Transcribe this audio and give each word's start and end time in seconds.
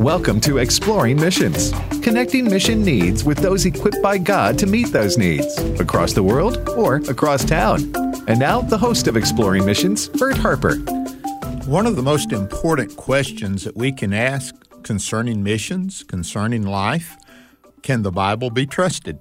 Welcome 0.00 0.42
to 0.42 0.58
Exploring 0.58 1.16
Missions, 1.16 1.72
connecting 2.02 2.44
mission 2.44 2.82
needs 2.82 3.24
with 3.24 3.38
those 3.38 3.64
equipped 3.64 4.02
by 4.02 4.18
God 4.18 4.58
to 4.58 4.66
meet 4.66 4.88
those 4.88 5.16
needs 5.16 5.58
across 5.80 6.12
the 6.12 6.22
world 6.22 6.68
or 6.68 6.96
across 7.08 7.46
town. 7.46 7.94
And 8.28 8.38
now, 8.38 8.60
the 8.60 8.76
host 8.76 9.08
of 9.08 9.16
Exploring 9.16 9.64
Missions, 9.64 10.08
Bert 10.08 10.36
Harper. 10.36 10.76
One 11.64 11.86
of 11.86 11.96
the 11.96 12.02
most 12.02 12.30
important 12.30 12.94
questions 12.98 13.64
that 13.64 13.74
we 13.74 13.90
can 13.90 14.12
ask 14.12 14.54
concerning 14.82 15.42
missions, 15.42 16.04
concerning 16.04 16.62
life, 16.62 17.16
can 17.80 18.02
the 18.02 18.12
Bible 18.12 18.50
be 18.50 18.66
trusted? 18.66 19.18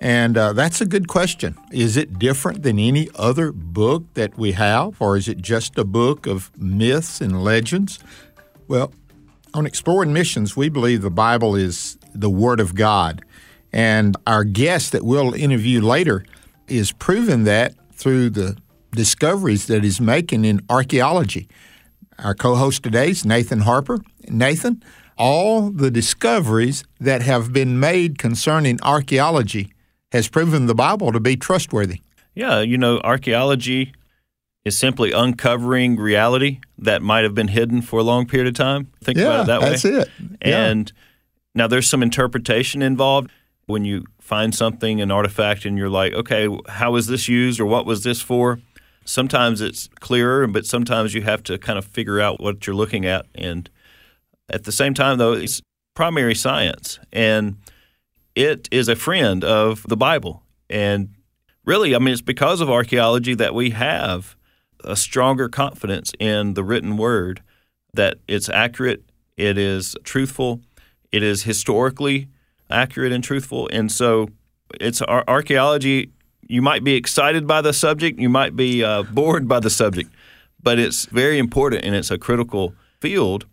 And 0.00 0.36
uh, 0.36 0.54
that's 0.54 0.80
a 0.80 0.86
good 0.86 1.06
question. 1.06 1.56
Is 1.70 1.96
it 1.96 2.18
different 2.18 2.64
than 2.64 2.80
any 2.80 3.08
other 3.14 3.52
book 3.52 4.12
that 4.14 4.36
we 4.36 4.52
have, 4.52 5.00
or 5.00 5.16
is 5.16 5.28
it 5.28 5.38
just 5.38 5.78
a 5.78 5.84
book 5.84 6.26
of 6.26 6.50
myths 6.58 7.20
and 7.20 7.44
legends? 7.44 8.00
Well, 8.66 8.92
on 9.54 9.66
Exploring 9.66 10.12
Missions, 10.12 10.56
we 10.56 10.68
believe 10.68 11.02
the 11.02 11.10
Bible 11.10 11.54
is 11.54 11.98
the 12.14 12.30
Word 12.30 12.60
of 12.60 12.74
God. 12.74 13.22
And 13.72 14.16
our 14.26 14.44
guest 14.44 14.92
that 14.92 15.04
we'll 15.04 15.34
interview 15.34 15.80
later 15.80 16.24
is 16.68 16.92
proving 16.92 17.44
that 17.44 17.74
through 17.92 18.30
the 18.30 18.56
discoveries 18.92 19.66
that 19.66 19.84
he's 19.84 20.00
making 20.00 20.44
in 20.44 20.60
archaeology. 20.68 21.48
Our 22.18 22.34
co 22.34 22.54
host 22.54 22.82
today 22.82 23.10
is 23.10 23.24
Nathan 23.24 23.60
Harper. 23.60 23.98
Nathan, 24.28 24.82
all 25.16 25.70
the 25.70 25.90
discoveries 25.90 26.84
that 26.98 27.22
have 27.22 27.52
been 27.52 27.78
made 27.78 28.18
concerning 28.18 28.78
archaeology 28.82 29.72
has 30.12 30.28
proven 30.28 30.66
the 30.66 30.74
Bible 30.74 31.12
to 31.12 31.20
be 31.20 31.36
trustworthy. 31.36 32.00
Yeah, 32.34 32.60
you 32.60 32.78
know, 32.78 33.00
archaeology 33.00 33.92
is 34.64 34.76
simply 34.76 35.12
uncovering 35.12 35.96
reality 35.96 36.60
that 36.78 37.02
might 37.02 37.24
have 37.24 37.34
been 37.34 37.48
hidden 37.48 37.80
for 37.82 38.00
a 38.00 38.02
long 38.02 38.26
period 38.26 38.46
of 38.46 38.54
time. 38.54 38.88
Think 39.02 39.18
yeah, 39.18 39.24
about 39.24 39.40
it 39.40 39.46
that 39.46 39.60
way. 39.62 39.70
That's 39.70 39.84
it. 39.84 40.10
Yeah. 40.42 40.64
And 40.66 40.92
now 41.54 41.66
there's 41.66 41.88
some 41.88 42.02
interpretation 42.02 42.82
involved 42.82 43.30
when 43.66 43.84
you 43.84 44.04
find 44.20 44.54
something, 44.54 45.00
an 45.00 45.10
artifact, 45.10 45.64
and 45.64 45.78
you're 45.78 45.88
like, 45.88 46.12
okay, 46.12 46.48
how 46.68 46.92
was 46.92 47.06
this 47.06 47.28
used 47.28 47.60
or 47.60 47.66
what 47.66 47.86
was 47.86 48.04
this 48.04 48.20
for? 48.20 48.60
Sometimes 49.04 49.60
it's 49.60 49.88
clearer, 50.00 50.46
but 50.46 50.66
sometimes 50.66 51.14
you 51.14 51.22
have 51.22 51.42
to 51.44 51.58
kind 51.58 51.78
of 51.78 51.84
figure 51.84 52.20
out 52.20 52.40
what 52.40 52.66
you're 52.66 52.76
looking 52.76 53.06
at. 53.06 53.26
And 53.34 53.70
at 54.48 54.64
the 54.64 54.72
same 54.72 54.92
time, 54.92 55.18
though, 55.18 55.32
it's 55.32 55.62
primary 55.94 56.34
science. 56.34 56.98
And 57.12 57.56
it 58.34 58.68
is 58.70 58.88
a 58.88 58.96
friend 58.96 59.42
of 59.42 59.84
the 59.88 59.96
Bible. 59.96 60.42
And 60.68 61.14
really, 61.64 61.94
I 61.94 61.98
mean, 61.98 62.12
it's 62.12 62.22
because 62.22 62.60
of 62.60 62.70
archaeology 62.70 63.34
that 63.34 63.54
we 63.54 63.70
have 63.70 64.36
a 64.84 64.96
stronger 64.96 65.48
confidence 65.48 66.12
in 66.18 66.54
the 66.54 66.64
written 66.64 66.96
word 66.96 67.42
that 67.94 68.18
it's 68.28 68.48
accurate, 68.48 69.02
it 69.36 69.58
is 69.58 69.96
truthful, 70.04 70.60
it 71.12 71.22
is 71.22 71.42
historically 71.42 72.28
accurate 72.70 73.12
and 73.12 73.24
truthful. 73.24 73.68
And 73.72 73.90
so 73.90 74.28
it's 74.80 75.02
archaeology. 75.02 76.10
You 76.46 76.62
might 76.62 76.84
be 76.84 76.94
excited 76.94 77.46
by 77.46 77.60
the 77.60 77.72
subject, 77.72 78.18
you 78.18 78.28
might 78.28 78.56
be 78.56 78.84
uh, 78.84 79.02
bored 79.02 79.48
by 79.48 79.60
the 79.60 79.70
subject, 79.70 80.10
but 80.62 80.78
it's 80.78 81.06
very 81.06 81.38
important 81.38 81.84
and 81.84 81.94
it's 81.94 82.10
a 82.10 82.18
critical 82.18 82.74
field 83.00 83.46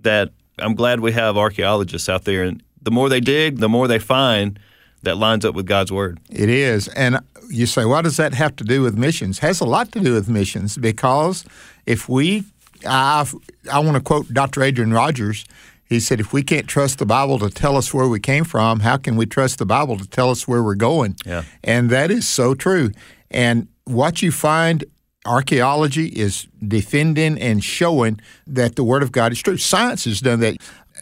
that 0.00 0.30
I'm 0.58 0.74
glad 0.74 1.00
we 1.00 1.12
have 1.12 1.36
archaeologists 1.36 2.08
out 2.08 2.24
there. 2.24 2.42
And 2.44 2.62
the 2.82 2.90
more 2.90 3.08
they 3.08 3.20
dig, 3.20 3.58
the 3.58 3.68
more 3.68 3.88
they 3.88 3.98
find 3.98 4.58
that 5.02 5.16
lines 5.16 5.44
up 5.44 5.54
with 5.54 5.66
God's 5.66 5.92
word. 5.92 6.18
It 6.30 6.48
is. 6.48 6.88
And 6.88 7.20
you 7.48 7.66
say, 7.66 7.84
what 7.84 8.02
does 8.02 8.16
that 8.16 8.34
have 8.34 8.56
to 8.56 8.64
do 8.64 8.82
with 8.82 8.96
missions? 8.96 9.38
It 9.38 9.42
has 9.42 9.60
a 9.60 9.64
lot 9.64 9.92
to 9.92 10.00
do 10.00 10.14
with 10.14 10.28
missions 10.28 10.76
because 10.76 11.44
if 11.86 12.08
we, 12.08 12.44
I, 12.86 13.26
I 13.70 13.78
want 13.80 13.96
to 13.96 14.02
quote 14.02 14.32
Dr. 14.32 14.62
Adrian 14.62 14.92
Rogers. 14.92 15.44
He 15.88 16.00
said, 16.00 16.20
if 16.20 16.34
we 16.34 16.42
can't 16.42 16.68
trust 16.68 16.98
the 16.98 17.06
Bible 17.06 17.38
to 17.38 17.48
tell 17.48 17.74
us 17.74 17.94
where 17.94 18.06
we 18.06 18.20
came 18.20 18.44
from, 18.44 18.80
how 18.80 18.98
can 18.98 19.16
we 19.16 19.24
trust 19.24 19.58
the 19.58 19.64
Bible 19.64 19.96
to 19.96 20.06
tell 20.06 20.28
us 20.28 20.46
where 20.46 20.62
we're 20.62 20.74
going? 20.74 21.16
Yeah. 21.24 21.44
And 21.64 21.88
that 21.88 22.10
is 22.10 22.28
so 22.28 22.54
true. 22.54 22.90
And 23.30 23.68
what 23.84 24.20
you 24.20 24.30
find 24.30 24.84
archaeology 25.24 26.08
is 26.08 26.46
defending 26.66 27.38
and 27.40 27.64
showing 27.64 28.20
that 28.46 28.76
the 28.76 28.84
Word 28.84 29.02
of 29.02 29.12
God 29.12 29.32
is 29.32 29.40
true. 29.40 29.56
Science 29.56 30.04
has 30.04 30.20
done 30.20 30.40
that. 30.40 30.58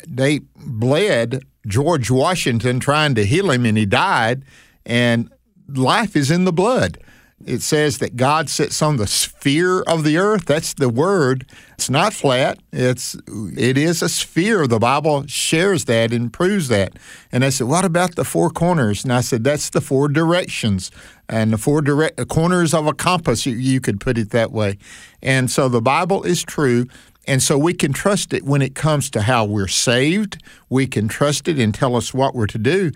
They 0.07 0.41
bled 0.55 1.43
George 1.67 2.11
Washington 2.11 2.79
trying 2.79 3.17
to 3.17 3.27
heal 3.27 3.51
him 3.51 3.67
and 3.67 3.77
he 3.77 3.87
died. 3.87 4.45
And 4.85 5.33
life 5.69 6.17
is 6.17 6.31
in 6.31 6.45
the 6.45 6.53
blood. 6.53 6.99
It 7.45 7.61
says 7.61 7.99
that 7.99 8.17
God 8.17 8.49
sits 8.49 8.81
on 8.81 8.97
the 8.97 9.07
sphere 9.07 9.83
of 9.83 10.05
the 10.05 10.17
earth. 10.17 10.47
That's 10.47 10.73
the 10.73 10.89
word. 10.89 11.45
It's 11.75 11.91
not 11.91 12.15
flat. 12.15 12.59
It's 12.73 13.15
it 13.29 13.77
is 13.77 14.01
a 14.01 14.09
sphere. 14.09 14.67
The 14.67 14.79
Bible 14.79 15.27
shares 15.27 15.85
that 15.85 16.13
and 16.13 16.33
proves 16.33 16.69
that. 16.69 16.95
And 17.31 17.45
I 17.45 17.51
said, 17.51 17.67
"What 17.67 17.85
about 17.85 18.15
the 18.15 18.25
four 18.25 18.49
corners?" 18.49 19.05
And 19.05 19.13
I 19.13 19.21
said, 19.21 19.45
"That's 19.45 19.69
the 19.69 19.83
four 19.83 20.09
directions 20.09 20.91
and 21.29 21.53
the 21.53 21.59
four 21.59 21.83
direct 21.83 22.27
corners 22.29 22.73
of 22.73 22.87
a 22.87 22.95
compass. 22.95 23.45
You, 23.45 23.55
you 23.55 23.81
could 23.83 24.01
put 24.01 24.17
it 24.17 24.31
that 24.31 24.51
way." 24.51 24.79
And 25.23 25.51
so 25.51 25.69
the 25.69 25.83
Bible 25.83 26.23
is 26.23 26.43
true. 26.43 26.87
And 27.29 27.43
so 27.43 27.59
we 27.59 27.75
can 27.75 27.93
trust 27.93 28.33
it 28.33 28.45
when 28.45 28.63
it 28.63 28.75
comes 28.75 29.11
to 29.11 29.21
how 29.23 29.45
we're 29.45 29.69
saved. 29.69 30.43
We 30.71 30.87
can 30.87 31.09
trust 31.09 31.49
it 31.49 31.59
and 31.59 31.75
tell 31.75 31.97
us 31.97 32.15
what 32.15 32.35
we're 32.35 32.47
to 32.47 32.59
do. 32.59 32.93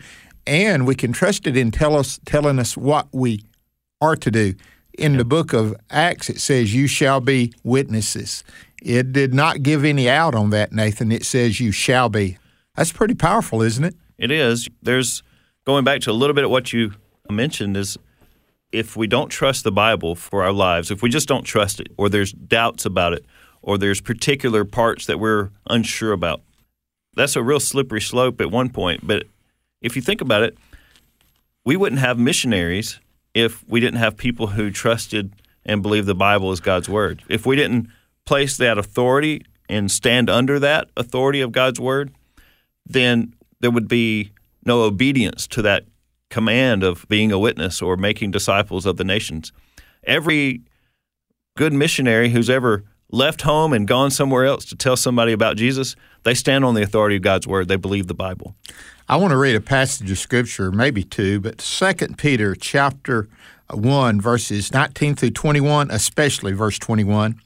And 0.50 0.84
we 0.84 0.96
can 0.96 1.12
trust 1.12 1.46
it 1.46 1.56
in 1.56 1.70
tell 1.70 1.94
us, 1.94 2.18
telling 2.26 2.58
us 2.58 2.76
what 2.76 3.06
we 3.12 3.44
are 4.00 4.16
to 4.16 4.32
do. 4.32 4.54
In 4.98 5.16
the 5.16 5.24
book 5.24 5.52
of 5.52 5.76
Acts, 5.90 6.28
it 6.28 6.40
says, 6.40 6.74
You 6.74 6.88
shall 6.88 7.20
be 7.20 7.54
witnesses. 7.62 8.42
It 8.82 9.12
did 9.12 9.32
not 9.32 9.62
give 9.62 9.84
any 9.84 10.10
out 10.10 10.34
on 10.34 10.50
that, 10.50 10.72
Nathan. 10.72 11.12
It 11.12 11.24
says, 11.24 11.60
You 11.60 11.70
shall 11.70 12.08
be. 12.08 12.36
That's 12.74 12.90
pretty 12.90 13.14
powerful, 13.14 13.62
isn't 13.62 13.84
it? 13.84 13.94
It 14.18 14.32
is. 14.32 14.68
There's 14.82 15.22
going 15.64 15.84
back 15.84 16.00
to 16.00 16.10
a 16.10 16.12
little 16.12 16.34
bit 16.34 16.42
of 16.42 16.50
what 16.50 16.72
you 16.72 16.94
mentioned 17.30 17.76
is 17.76 17.96
if 18.72 18.96
we 18.96 19.06
don't 19.06 19.28
trust 19.28 19.62
the 19.62 19.70
Bible 19.70 20.16
for 20.16 20.42
our 20.42 20.52
lives, 20.52 20.90
if 20.90 21.00
we 21.00 21.10
just 21.10 21.28
don't 21.28 21.44
trust 21.44 21.78
it, 21.78 21.92
or 21.96 22.08
there's 22.08 22.32
doubts 22.32 22.84
about 22.84 23.12
it, 23.12 23.24
or 23.62 23.78
there's 23.78 24.00
particular 24.00 24.64
parts 24.64 25.06
that 25.06 25.20
we're 25.20 25.50
unsure 25.68 26.10
about. 26.10 26.42
That's 27.14 27.36
a 27.36 27.42
real 27.42 27.60
slippery 27.60 28.00
slope 28.00 28.40
at 28.40 28.50
one 28.50 28.70
point. 28.70 29.06
But 29.06 29.26
if 29.80 29.96
you 29.96 30.02
think 30.02 30.20
about 30.20 30.42
it, 30.42 30.56
we 31.64 31.76
wouldn't 31.76 32.00
have 32.00 32.18
missionaries 32.18 33.00
if 33.34 33.66
we 33.68 33.80
didn't 33.80 33.98
have 33.98 34.16
people 34.16 34.48
who 34.48 34.70
trusted 34.70 35.32
and 35.64 35.82
believed 35.82 36.06
the 36.06 36.14
Bible 36.14 36.52
is 36.52 36.60
God's 36.60 36.88
word. 36.88 37.22
If 37.28 37.46
we 37.46 37.56
didn't 37.56 37.88
place 38.24 38.56
that 38.56 38.78
authority 38.78 39.44
and 39.68 39.90
stand 39.90 40.28
under 40.28 40.58
that 40.58 40.88
authority 40.96 41.40
of 41.40 41.52
God's 41.52 41.78
word, 41.78 42.12
then 42.86 43.34
there 43.60 43.70
would 43.70 43.88
be 43.88 44.32
no 44.64 44.82
obedience 44.82 45.46
to 45.48 45.62
that 45.62 45.84
command 46.28 46.82
of 46.82 47.06
being 47.08 47.32
a 47.32 47.38
witness 47.38 47.82
or 47.82 47.96
making 47.96 48.30
disciples 48.30 48.86
of 48.86 48.96
the 48.96 49.04
nations. 49.04 49.52
Every 50.04 50.62
good 51.56 51.72
missionary 51.72 52.30
who's 52.30 52.48
ever 52.48 52.84
left 53.12 53.42
home 53.42 53.72
and 53.72 53.88
gone 53.88 54.10
somewhere 54.10 54.44
else 54.44 54.64
to 54.66 54.76
tell 54.76 54.96
somebody 54.96 55.32
about 55.32 55.56
Jesus, 55.56 55.96
they 56.22 56.34
stand 56.34 56.64
on 56.64 56.74
the 56.74 56.82
authority 56.82 57.16
of 57.16 57.22
God's 57.22 57.46
word. 57.46 57.68
They 57.68 57.76
believe 57.76 58.06
the 58.06 58.14
Bible. 58.14 58.54
I 59.08 59.16
want 59.16 59.32
to 59.32 59.36
read 59.36 59.56
a 59.56 59.60
passage 59.60 60.10
of 60.10 60.18
scripture, 60.18 60.70
maybe 60.70 61.02
two, 61.02 61.40
but 61.40 61.58
2 61.58 62.16
Peter 62.16 62.54
chapter 62.54 63.28
1 63.72 64.20
verses 64.20 64.72
19 64.72 65.16
through 65.16 65.30
21, 65.30 65.90
especially 65.90 66.52
verse 66.52 66.78
21. 66.78 67.40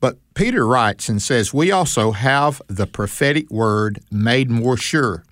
But 0.00 0.18
Peter 0.34 0.66
writes 0.66 1.08
and 1.08 1.22
says, 1.22 1.54
"We 1.54 1.70
also 1.70 2.12
have 2.12 2.60
the 2.68 2.86
prophetic 2.86 3.50
word 3.50 4.00
made 4.10 4.50
more 4.50 4.76
sure, 4.76 5.24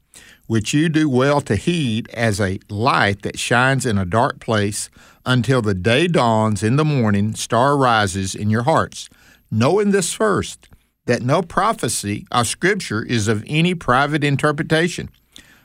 which 0.46 0.72
you 0.72 0.88
do 0.88 1.08
well 1.08 1.40
to 1.42 1.56
heed 1.56 2.08
as 2.10 2.40
a 2.40 2.60
light 2.68 3.22
that 3.22 3.38
shines 3.38 3.86
in 3.86 3.98
a 3.98 4.04
dark 4.04 4.40
place 4.40 4.90
until 5.26 5.62
the 5.62 5.74
day 5.74 6.06
dawns 6.06 6.62
in 6.62 6.76
the 6.76 6.84
morning, 6.84 7.34
star 7.34 7.76
rises 7.76 8.34
in 8.34 8.50
your 8.50 8.62
hearts." 8.62 9.08
Knowing 9.50 9.90
this 9.90 10.12
first, 10.12 10.68
that 11.06 11.22
no 11.22 11.42
prophecy 11.42 12.26
of 12.30 12.46
Scripture 12.46 13.02
is 13.02 13.28
of 13.28 13.44
any 13.46 13.74
private 13.74 14.22
interpretation. 14.22 15.10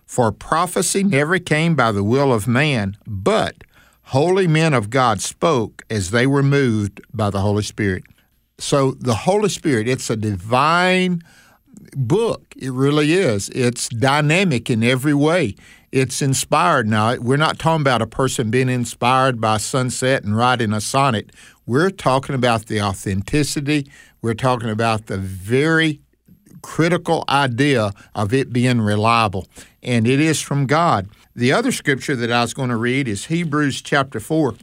For 0.05 0.31
prophecy 0.31 1.03
never 1.03 1.39
came 1.39 1.75
by 1.75 1.91
the 1.91 2.03
will 2.03 2.31
of 2.31 2.47
man, 2.47 2.97
but 3.05 3.63
holy 4.03 4.47
men 4.47 4.73
of 4.73 4.89
God 4.89 5.21
spoke 5.21 5.83
as 5.89 6.11
they 6.11 6.27
were 6.27 6.43
moved 6.43 7.01
by 7.13 7.29
the 7.29 7.41
Holy 7.41 7.63
Spirit. 7.63 8.03
So 8.57 8.91
the 8.91 9.15
Holy 9.15 9.49
Spirit, 9.49 9.87
it's 9.87 10.09
a 10.09 10.15
divine 10.15 11.21
book. 11.95 12.53
It 12.55 12.71
really 12.71 13.13
is. 13.13 13.49
It's 13.49 13.89
dynamic 13.89 14.69
in 14.69 14.83
every 14.83 15.13
way. 15.13 15.55
It's 15.95 16.21
inspired. 16.21 16.89
Now, 16.89 17.15
we're 17.15 17.37
not 17.37 17.57
talking 17.57 17.79
about 17.79 18.01
a 18.01 18.05
person 18.05 18.51
being 18.51 18.67
inspired 18.67 19.39
by 19.39 19.55
sunset 19.55 20.25
and 20.25 20.35
writing 20.35 20.73
a 20.73 20.81
sonnet. 20.81 21.31
We're 21.65 21.89
talking 21.89 22.35
about 22.35 22.65
the 22.65 22.81
authenticity. 22.81 23.89
We're 24.21 24.33
talking 24.33 24.69
about 24.69 25.05
the 25.05 25.17
very 25.17 26.01
critical 26.61 27.23
idea 27.29 27.93
of 28.13 28.33
it 28.33 28.51
being 28.51 28.81
reliable, 28.81 29.47
and 29.81 30.05
it 30.05 30.19
is 30.19 30.41
from 30.41 30.65
God. 30.65 31.07
The 31.33 31.53
other 31.53 31.71
scripture 31.71 32.17
that 32.17 32.29
I 32.29 32.41
was 32.41 32.53
going 32.53 32.71
to 32.71 32.75
read 32.75 33.07
is 33.07 33.27
Hebrews 33.27 33.81
chapter 33.81 34.19
4, 34.19 34.55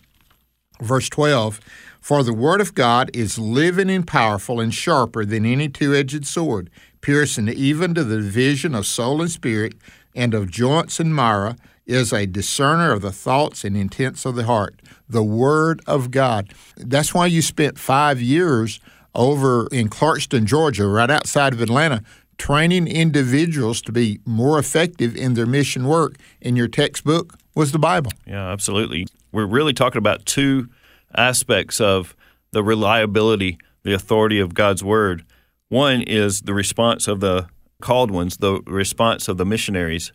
verse 0.82 1.08
12. 1.08 1.60
For 2.02 2.22
the 2.22 2.34
word 2.34 2.60
of 2.60 2.74
God 2.74 3.10
is 3.14 3.38
living 3.38 3.88
and 3.88 4.06
powerful 4.06 4.60
and 4.60 4.74
sharper 4.74 5.24
than 5.24 5.46
any 5.46 5.70
two 5.70 5.94
edged 5.94 6.26
sword, 6.26 6.68
piercing 7.00 7.48
even 7.48 7.94
to 7.94 8.04
the 8.04 8.16
division 8.16 8.74
of 8.74 8.84
soul 8.84 9.22
and 9.22 9.30
spirit, 9.30 9.72
and 10.14 10.34
of 10.34 10.50
joints 10.50 11.00
and 11.00 11.14
marrow, 11.14 11.56
is 11.86 12.12
a 12.12 12.26
discerner 12.26 12.92
of 12.92 13.02
the 13.02 13.12
thoughts 13.12 13.64
and 13.64 13.76
intents 13.76 14.24
of 14.24 14.34
the 14.34 14.44
heart. 14.44 14.80
The 15.08 15.22
Word 15.22 15.82
of 15.86 16.10
God. 16.10 16.52
That's 16.76 17.12
why 17.12 17.26
you 17.26 17.42
spent 17.42 17.78
five 17.78 18.20
years 18.20 18.80
over 19.14 19.68
in 19.72 19.88
Clarkston, 19.88 20.44
Georgia, 20.44 20.86
right 20.86 21.10
outside 21.10 21.52
of 21.52 21.60
Atlanta, 21.60 22.02
training 22.38 22.86
individuals 22.86 23.82
to 23.82 23.92
be 23.92 24.20
more 24.24 24.58
effective 24.58 25.14
in 25.16 25.34
their 25.34 25.46
mission 25.46 25.86
work. 25.86 26.16
And 26.40 26.56
your 26.56 26.68
textbook 26.68 27.34
was 27.54 27.72
the 27.72 27.78
Bible. 27.78 28.12
Yeah, 28.26 28.48
absolutely. 28.48 29.06
We're 29.32 29.46
really 29.46 29.72
talking 29.72 29.98
about 29.98 30.24
two 30.24 30.68
aspects 31.14 31.80
of 31.80 32.16
the 32.52 32.62
reliability, 32.62 33.58
the 33.82 33.92
authority 33.92 34.38
of 34.38 34.54
God's 34.54 34.82
Word. 34.82 35.24
One 35.68 36.02
is 36.02 36.42
the 36.42 36.54
response 36.54 37.08
of 37.08 37.20
the 37.20 37.48
called 37.82 38.10
ones, 38.10 38.38
the 38.38 38.62
response 38.66 39.28
of 39.28 39.36
the 39.36 39.44
missionaries. 39.44 40.12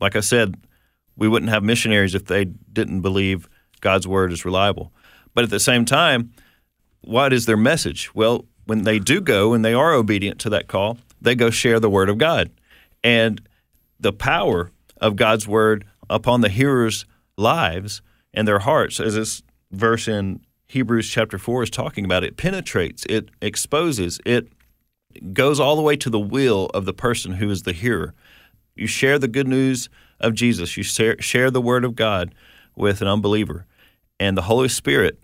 Like 0.00 0.16
I 0.16 0.20
said, 0.20 0.56
we 1.16 1.28
wouldn't 1.28 1.50
have 1.50 1.62
missionaries 1.62 2.14
if 2.14 2.24
they 2.24 2.44
didn't 2.44 3.02
believe 3.02 3.48
God's 3.80 4.08
word 4.08 4.32
is 4.32 4.44
reliable. 4.44 4.92
But 5.34 5.44
at 5.44 5.50
the 5.50 5.60
same 5.60 5.84
time, 5.84 6.32
what 7.02 7.32
is 7.32 7.46
their 7.46 7.56
message? 7.56 8.14
Well, 8.14 8.46
when 8.64 8.82
they 8.82 8.98
do 8.98 9.20
go 9.20 9.52
and 9.52 9.64
they 9.64 9.74
are 9.74 9.92
obedient 9.92 10.40
to 10.40 10.50
that 10.50 10.68
call, 10.68 10.98
they 11.20 11.34
go 11.34 11.50
share 11.50 11.78
the 11.78 11.90
word 11.90 12.08
of 12.08 12.18
God. 12.18 12.50
And 13.04 13.40
the 14.00 14.12
power 14.12 14.70
of 15.00 15.16
God's 15.16 15.46
word 15.46 15.84
upon 16.08 16.40
the 16.40 16.48
hearers' 16.48 17.04
lives 17.36 18.02
and 18.34 18.46
their 18.46 18.60
hearts, 18.60 19.00
as 19.00 19.14
this 19.14 19.42
verse 19.70 20.08
in 20.08 20.40
Hebrews 20.68 21.08
chapter 21.08 21.38
4 21.38 21.64
is 21.64 21.70
talking 21.70 22.04
about, 22.04 22.24
it 22.24 22.36
penetrates, 22.36 23.04
it 23.06 23.30
exposes, 23.40 24.20
it 24.24 24.48
goes 25.32 25.60
all 25.60 25.76
the 25.76 25.82
way 25.82 25.96
to 25.96 26.10
the 26.10 26.20
will 26.20 26.66
of 26.74 26.84
the 26.84 26.92
person 26.92 27.32
who 27.32 27.50
is 27.50 27.62
the 27.62 27.72
hearer. 27.72 28.14
You 28.74 28.86
share 28.86 29.18
the 29.18 29.28
good 29.28 29.48
news 29.48 29.88
of 30.20 30.34
Jesus, 30.34 30.76
you 30.76 30.82
share, 30.82 31.20
share 31.20 31.50
the 31.50 31.60
word 31.60 31.84
of 31.84 31.96
God 31.96 32.34
with 32.76 33.02
an 33.02 33.08
unbeliever, 33.08 33.66
and 34.18 34.36
the 34.36 34.42
Holy 34.42 34.68
Spirit 34.68 35.18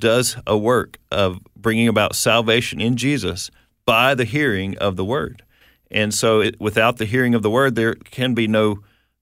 does 0.00 0.36
a 0.46 0.58
work 0.58 0.98
of 1.10 1.38
bringing 1.56 1.88
about 1.88 2.16
salvation 2.16 2.80
in 2.80 2.96
Jesus 2.96 3.50
by 3.86 4.14
the 4.14 4.24
hearing 4.24 4.76
of 4.78 4.96
the 4.96 5.04
word. 5.04 5.42
And 5.90 6.12
so, 6.12 6.40
it, 6.40 6.60
without 6.60 6.96
the 6.96 7.04
hearing 7.04 7.34
of 7.34 7.42
the 7.42 7.50
word, 7.50 7.74
there 7.74 7.94
can 7.94 8.34
be 8.34 8.48
no 8.48 8.80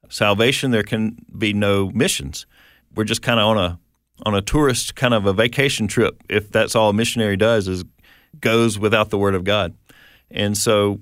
salvation. 0.08 0.70
There 0.70 0.82
can 0.82 1.18
be 1.36 1.52
no 1.52 1.90
missions. 1.90 2.46
We're 2.94 3.04
just 3.04 3.22
kind 3.22 3.40
of 3.40 3.46
on 3.46 3.58
a 3.58 3.78
on 4.26 4.34
a 4.34 4.42
tourist 4.42 4.94
kind 4.96 5.14
of 5.14 5.26
a 5.26 5.32
vacation 5.32 5.88
trip. 5.88 6.22
If 6.28 6.50
that's 6.50 6.74
all 6.74 6.90
a 6.90 6.92
missionary 6.92 7.36
does 7.36 7.68
is 7.68 7.84
goes 8.38 8.78
without 8.78 9.10
the 9.10 9.18
word 9.18 9.34
of 9.34 9.44
God. 9.44 9.74
And 10.30 10.56
so 10.56 11.00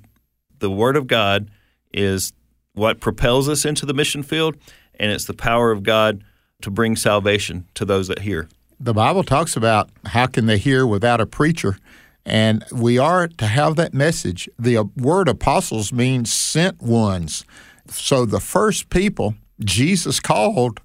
the 0.59 0.71
Word 0.71 0.97
of 0.97 1.07
God 1.07 1.51
is 1.93 2.33
what 2.75 3.01
propels 3.01 3.49
us 3.49 3.65
into 3.65 3.87
the 3.87 3.95
mission 3.95 4.23
field, 4.23 4.57
and 4.99 5.11
it's 5.11 5.25
the 5.25 5.35
power 5.35 5.71
of 5.71 5.83
God 5.83 6.23
to 6.63 6.71
bring 6.71 6.97
salvation 6.97 7.67
to 7.75 7.85
those 7.85 8.09
that 8.09 8.21
hear. 8.21 8.49
The 8.81 8.95
Bible 8.95 9.25
talks 9.25 9.57
about 9.57 9.91
how 10.07 10.27
can 10.27 10.47
they 10.47 10.59
hear 10.59 10.87
without 10.87 11.21
a 11.21 11.27
preacher, 11.27 11.79
and 12.25 12.65
we 12.73 12.99
are 12.99 13.27
to 13.27 13.47
have 13.47 13.77
that 13.77 13.95
message. 13.95 14.49
The 14.59 14.83
word 14.97 15.29
apostles 15.29 15.93
means 15.93 16.33
sent 16.33 16.83
ones. 16.83 17.45
So 17.89 18.27
the 18.27 18.41
first 18.41 18.91
people 18.91 19.35
Jesus 19.61 20.21
called 20.21 20.81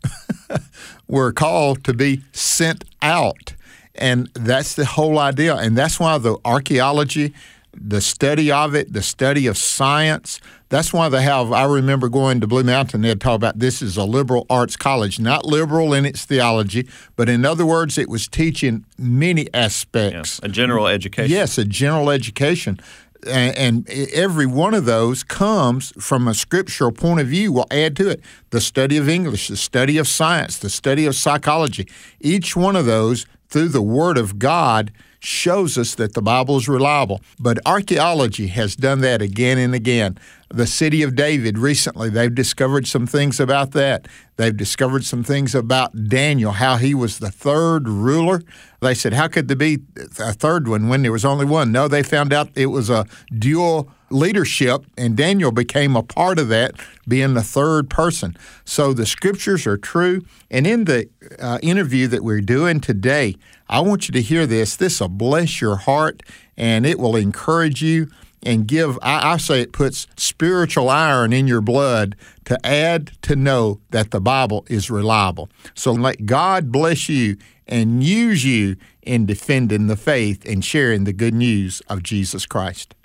were 1.08 1.32
called 1.32 1.84
to 1.84 1.94
be 1.94 2.24
sent 2.32 2.86
out. 3.02 3.54
And 3.96 4.30
that's 4.34 4.74
the 4.74 4.86
whole 4.86 5.20
idea. 5.20 5.56
And 5.56 5.78
that's 5.78 6.00
why 6.00 6.18
the 6.18 6.38
archaeology 6.44 7.34
the 7.74 8.02
study 8.02 8.52
of 8.52 8.76
it, 8.76 8.94
the 8.94 9.02
study 9.02 9.48
of 9.48 9.58
science. 9.58 10.40
That's 10.70 10.94
why 10.94 11.10
they 11.10 11.22
have. 11.22 11.52
I 11.52 11.66
remember 11.66 12.10
going 12.10 12.42
to 12.42 12.48
Blue 12.48 12.64
Mountain. 12.64 13.02
They'd 13.02 13.20
talk 13.20 13.36
about 13.36 13.60
this 13.60 13.82
is 13.82 13.98
a 13.98 14.06
liberal 14.06 14.46
arts 14.50 14.76
college, 14.76 15.20
not 15.20 15.46
liberal 15.46 15.94
in 15.94 16.06
its 16.06 16.26
theology, 16.26 16.88
but 17.16 17.30
in 17.30 17.46
other 17.46 17.66
words, 17.66 17.98
it 17.98 18.10
was 18.10 18.28
teaching 18.28 18.86
many 18.98 19.54
aspects. 19.54 20.40
Yeah, 20.42 20.50
a 20.50 20.52
general 20.52 20.88
education. 20.88 21.32
Yes, 21.32 21.58
a 21.58 21.66
general 21.66 22.10
education. 22.10 22.80
And, 23.26 23.56
and 23.56 23.90
every 23.90 24.46
one 24.46 24.74
of 24.74 24.86
those 24.86 25.24
comes 25.24 25.94
from 25.98 26.28
a 26.28 26.34
scriptural 26.34 26.92
point 26.92 27.22
of 27.22 27.28
view. 27.28 27.54
We'll 27.54 27.68
add 27.72 27.96
to 27.98 28.10
it 28.10 28.22
the 28.50 28.60
study 28.60 28.98
of 28.98 29.08
English, 29.08 29.48
the 29.48 29.56
study 29.56 29.98
of 29.98 30.08
science, 30.08 30.58
the 30.58 30.70
study 30.70 31.06
of 31.06 31.16
psychology. 31.16 31.88
Each 32.20 32.56
one 32.56 32.76
of 32.76 32.86
those 32.86 33.26
through 33.48 33.70
the 33.70 33.82
Word 33.82 34.18
of 34.18 34.40
God 34.40 34.92
shows 35.24 35.78
us 35.78 35.96
that 35.96 36.14
the 36.14 36.22
Bible 36.22 36.58
is 36.58 36.68
reliable. 36.68 37.22
But 37.40 37.60
archaeology 37.66 38.48
has 38.48 38.76
done 38.76 39.02
that 39.02 39.22
again 39.22 39.58
and 39.58 39.74
again. 39.74 40.18
The 40.50 40.68
city 40.68 41.02
of 41.02 41.16
David 41.16 41.58
recently, 41.58 42.10
they've 42.10 42.34
discovered 42.34 42.86
some 42.88 43.08
things 43.08 43.40
about 43.40 43.72
that. 43.72 44.08
They've 44.36 44.56
discovered 44.56 45.06
some 45.06 45.24
things 45.24 45.56
about 45.56 46.10
Daniel, 46.10 46.52
how 46.52 46.76
he 46.76 46.94
was 46.94 47.20
the 47.20 47.32
third 47.32 47.88
ruler. 47.88 48.42
They 48.82 48.94
said, 48.94 49.14
How 49.14 49.28
could 49.28 49.48
there 49.48 49.58
be 49.58 49.80
a 50.20 50.34
third 50.34 50.68
one 50.68 50.90
when 50.90 51.02
there 51.02 51.12
was 51.12 51.26
only 51.26 51.46
one? 51.46 51.72
No, 51.72 51.88
they 51.88 52.04
found 52.04 52.34
out 52.34 52.50
it 52.56 52.68
was 52.68 52.90
a 52.90 53.06
dual 53.38 53.90
leadership, 54.14 54.86
and 54.98 55.18
Daniel 55.18 55.52
became 55.52 55.96
a 55.96 56.04
part 56.04 56.40
of 56.40 56.48
that, 56.50 56.76
being 57.08 57.34
the 57.34 57.44
third 57.44 57.90
person. 57.90 58.38
So 58.64 58.94
the 58.94 59.06
scriptures 59.06 59.68
are 59.68 59.78
true. 59.78 60.22
And 60.50 60.66
in 60.66 60.86
the 60.86 61.10
uh, 61.40 61.60
interview 61.62 62.08
that 62.08 62.24
we're 62.24 62.42
doing 62.42 62.80
today, 62.80 63.36
I 63.68 63.82
want 63.82 64.08
you 64.08 64.14
to 64.14 64.22
hear 64.22 64.46
this. 64.46 64.76
This 64.76 65.00
will 65.00 65.10
bless 65.10 65.60
your 65.60 65.78
heart 65.78 66.24
and 66.56 66.86
it 66.86 67.00
will 67.00 67.16
encourage 67.16 67.82
you 67.82 68.08
and 68.46 68.68
give, 68.68 69.00
I, 69.02 69.34
I, 69.34 69.38
say 69.38 69.62
it 69.62 69.72
puts 69.72 70.06
spiritual 70.18 70.90
iron 70.90 71.34
in 71.34 71.48
your 71.48 71.62
blood 71.62 72.16
to 72.46 72.64
add 72.66 73.12
to 73.24 73.36
know 73.36 73.80
that 73.92 74.12
the 74.12 74.20
Bible 74.20 74.66
is 74.70 74.92
reliable. 74.92 75.50
So 75.76 75.94
let 75.94 76.26
God 76.26 76.72
bless 76.72 77.08
you 77.08 77.38
and 77.68 78.04
use 78.04 78.44
you 78.44 78.76
in 79.02 79.26
defending 79.26 79.88
the 79.88 79.96
faith 79.96 80.46
and 80.46 80.64
sharing 80.64 81.06
the 81.06 81.14
good 81.14 81.34
news 81.34 81.82
of 81.88 82.04
Jesus 82.04 82.46
Christ. 82.46 82.96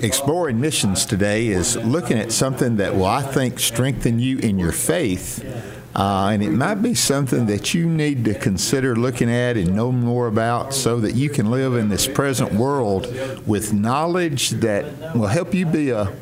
Exploring 0.00 0.60
missions 0.60 1.04
today 1.04 1.48
is 1.48 1.74
looking 1.74 2.20
at 2.20 2.30
something 2.30 2.76
that 2.76 2.94
will, 2.94 3.04
I 3.04 3.20
think, 3.20 3.58
strengthen 3.58 4.20
you 4.20 4.38
in 4.38 4.56
your 4.56 4.70
faith. 4.70 5.44
Uh, 5.92 6.28
and 6.28 6.40
it 6.40 6.50
might 6.50 6.76
be 6.76 6.94
something 6.94 7.46
that 7.46 7.74
you 7.74 7.84
need 7.84 8.24
to 8.26 8.34
consider 8.34 8.94
looking 8.94 9.28
at 9.28 9.56
and 9.56 9.74
know 9.74 9.90
more 9.90 10.28
about 10.28 10.72
so 10.72 11.00
that 11.00 11.16
you 11.16 11.28
can 11.28 11.50
live 11.50 11.74
in 11.74 11.88
this 11.88 12.06
present 12.06 12.52
world 12.52 13.08
with 13.44 13.72
knowledge 13.72 14.50
that 14.50 15.16
will 15.16 15.26
help 15.26 15.52
you 15.52 15.66
be 15.66 15.90
a 15.90 16.12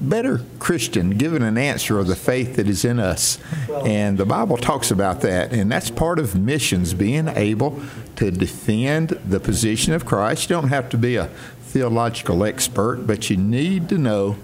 better 0.00 0.40
Christian, 0.58 1.10
given 1.10 1.42
an 1.42 1.58
answer 1.58 1.98
of 1.98 2.06
the 2.06 2.16
faith 2.16 2.56
that 2.56 2.68
is 2.68 2.86
in 2.86 2.98
us. 2.98 3.36
And 3.84 4.16
the 4.16 4.24
Bible 4.24 4.56
talks 4.56 4.90
about 4.90 5.20
that. 5.20 5.52
And 5.52 5.70
that's 5.70 5.90
part 5.90 6.18
of 6.18 6.34
missions, 6.34 6.94
being 6.94 7.28
able 7.28 7.82
to 8.16 8.30
defend 8.30 9.10
the 9.10 9.40
position 9.40 9.92
of 9.92 10.06
Christ. 10.06 10.48
You 10.48 10.56
don't 10.56 10.68
have 10.70 10.88
to 10.88 10.96
be 10.96 11.16
a 11.16 11.28
theological 11.70 12.44
expert, 12.44 13.06
but 13.06 13.30
you 13.30 13.36
need 13.36 13.88
to 13.88 13.98
know 13.98 14.36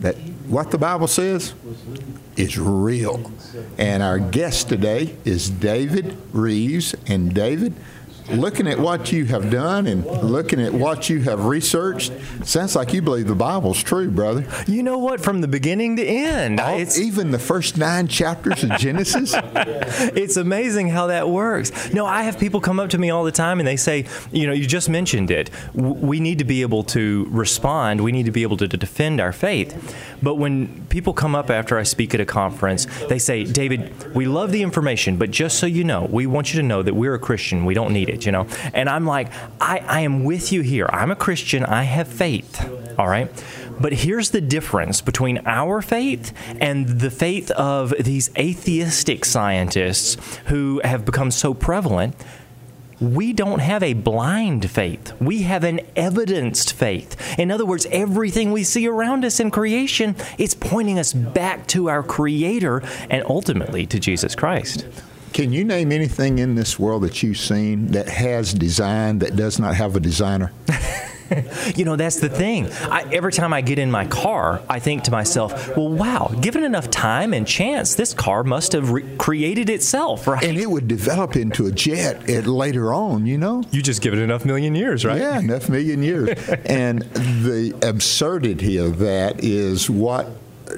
that 0.00 0.16
what 0.48 0.70
the 0.70 0.78
Bible 0.78 1.06
says 1.06 1.54
is 2.36 2.58
real. 2.58 3.32
And 3.78 4.02
our 4.02 4.18
guest 4.18 4.68
today 4.68 5.16
is 5.24 5.50
David 5.50 6.16
Rives. 6.32 6.94
And 7.06 7.34
David, 7.34 7.74
looking 8.30 8.66
at 8.66 8.78
what 8.78 9.12
you 9.12 9.24
have 9.26 9.50
done 9.50 9.86
and 9.86 10.04
looking 10.22 10.60
at 10.60 10.72
what 10.72 11.08
you 11.08 11.20
have 11.20 11.44
researched, 11.44 12.12
sounds 12.44 12.74
like 12.74 12.92
you 12.92 13.02
believe 13.02 13.26
the 13.26 13.34
Bible's 13.34 13.82
true, 13.82 14.10
brother. 14.10 14.46
You 14.66 14.82
know 14.82 14.98
what? 14.98 15.20
From 15.20 15.40
the 15.40 15.48
beginning 15.48 15.96
to 15.96 16.04
end, 16.04 16.60
All, 16.60 16.80
even 16.98 17.30
the 17.30 17.38
first 17.38 17.78
nine 17.78 18.08
chapters 18.08 18.64
of 18.64 18.70
Genesis. 18.78 19.34
it's 20.14 20.36
amazing 20.36 20.88
how 20.88 21.08
that 21.08 21.28
works. 21.28 21.92
No, 21.92 22.06
I 22.06 22.22
have 22.22 22.38
people 22.38 22.60
come 22.60 22.80
up 22.80 22.90
to 22.90 22.98
me 22.98 23.10
all 23.10 23.24
the 23.24 23.32
time 23.32 23.60
and 23.60 23.66
they 23.66 23.76
say, 23.76 24.06
you 24.32 24.46
know, 24.46 24.52
you 24.52 24.66
just 24.66 24.88
mentioned 24.88 25.30
it. 25.30 25.50
We 25.74 26.20
need 26.20 26.38
to 26.38 26.44
be 26.44 26.62
able 26.62 26.84
to 26.84 27.26
respond. 27.30 28.00
We 28.02 28.12
need 28.12 28.26
to 28.26 28.32
be 28.32 28.42
able 28.42 28.56
to 28.58 28.68
defend 28.68 29.20
our 29.20 29.32
faith. 29.32 29.96
But 30.22 30.36
when 30.36 30.86
people 30.86 31.12
come 31.12 31.34
up 31.34 31.50
after 31.50 31.78
I 31.78 31.82
speak 31.82 32.14
at 32.14 32.20
a 32.20 32.26
conference, 32.26 32.86
they 33.08 33.18
say, 33.18 33.44
David, 33.44 34.14
we 34.14 34.26
love 34.26 34.52
the 34.52 34.62
information, 34.62 35.16
but 35.16 35.30
just 35.30 35.58
so 35.58 35.66
you 35.66 35.84
know, 35.84 36.06
we 36.10 36.26
want 36.26 36.52
you 36.52 36.60
to 36.60 36.66
know 36.66 36.82
that 36.82 36.94
we're 36.94 37.14
a 37.14 37.18
Christian. 37.18 37.64
We 37.64 37.74
don't 37.74 37.92
need 37.92 38.08
it 38.08 38.15
you 38.24 38.32
know? 38.32 38.46
And 38.72 38.88
I'm 38.88 39.04
like, 39.04 39.28
I, 39.60 39.78
I 39.80 40.00
am 40.00 40.24
with 40.24 40.52
you 40.52 40.62
here. 40.62 40.88
I'm 40.92 41.10
a 41.10 41.16
Christian. 41.16 41.64
I 41.64 41.82
have 41.82 42.08
faith, 42.08 42.64
all 42.98 43.08
right? 43.08 43.30
But 43.78 43.92
here's 43.92 44.30
the 44.30 44.40
difference 44.40 45.00
between 45.00 45.42
our 45.44 45.82
faith 45.82 46.32
and 46.60 47.00
the 47.00 47.10
faith 47.10 47.50
of 47.50 47.94
these 47.98 48.30
atheistic 48.38 49.24
scientists 49.24 50.16
who 50.46 50.80
have 50.84 51.04
become 51.04 51.30
so 51.30 51.52
prevalent. 51.52 52.14
We 52.98 53.34
don't 53.34 53.58
have 53.58 53.82
a 53.82 53.92
blind 53.92 54.70
faith. 54.70 55.12
We 55.20 55.42
have 55.42 55.64
an 55.64 55.80
evidenced 55.94 56.72
faith. 56.72 57.38
In 57.38 57.50
other 57.50 57.66
words, 57.66 57.86
everything 57.90 58.52
we 58.52 58.64
see 58.64 58.88
around 58.88 59.22
us 59.26 59.38
in 59.38 59.50
creation 59.50 60.16
is 60.38 60.54
pointing 60.54 60.98
us 60.98 61.12
back 61.12 61.66
to 61.68 61.90
our 61.90 62.02
Creator 62.02 62.82
and 63.10 63.22
ultimately 63.28 63.84
to 63.84 64.00
Jesus 64.00 64.34
Christ. 64.34 64.86
Can 65.32 65.52
you 65.52 65.64
name 65.64 65.92
anything 65.92 66.38
in 66.38 66.54
this 66.54 66.78
world 66.78 67.02
that 67.02 67.22
you've 67.22 67.38
seen 67.38 67.88
that 67.88 68.08
has 68.08 68.54
design 68.54 69.18
that 69.18 69.36
does 69.36 69.58
not 69.58 69.74
have 69.74 69.96
a 69.96 70.00
designer? 70.00 70.52
you 71.74 71.84
know, 71.84 71.96
that's 71.96 72.20
the 72.20 72.28
thing. 72.28 72.70
I, 72.82 73.02
every 73.12 73.32
time 73.32 73.52
I 73.52 73.60
get 73.60 73.78
in 73.78 73.90
my 73.90 74.06
car, 74.06 74.62
I 74.68 74.78
think 74.78 75.04
to 75.04 75.10
myself, 75.10 75.76
well, 75.76 75.88
wow, 75.88 76.32
given 76.40 76.64
enough 76.64 76.90
time 76.90 77.34
and 77.34 77.46
chance, 77.46 77.94
this 77.94 78.14
car 78.14 78.44
must 78.44 78.72
have 78.72 78.90
re- 78.90 79.16
created 79.16 79.68
itself, 79.70 80.26
right? 80.26 80.42
And 80.42 80.58
it 80.58 80.70
would 80.70 80.88
develop 80.88 81.36
into 81.36 81.66
a 81.66 81.72
jet 81.72 82.28
at, 82.28 82.46
later 82.46 82.92
on, 82.92 83.26
you 83.26 83.38
know? 83.38 83.62
You 83.70 83.82
just 83.82 84.02
give 84.02 84.12
it 84.12 84.20
enough 84.20 84.44
million 84.44 84.74
years, 84.74 85.04
right? 85.04 85.18
Yeah, 85.18 85.38
enough 85.38 85.68
million 85.68 86.02
years. 86.02 86.48
and 86.66 87.02
the 87.02 87.76
absurdity 87.82 88.76
of 88.78 88.98
that 88.98 89.42
is 89.42 89.90
what 89.90 90.28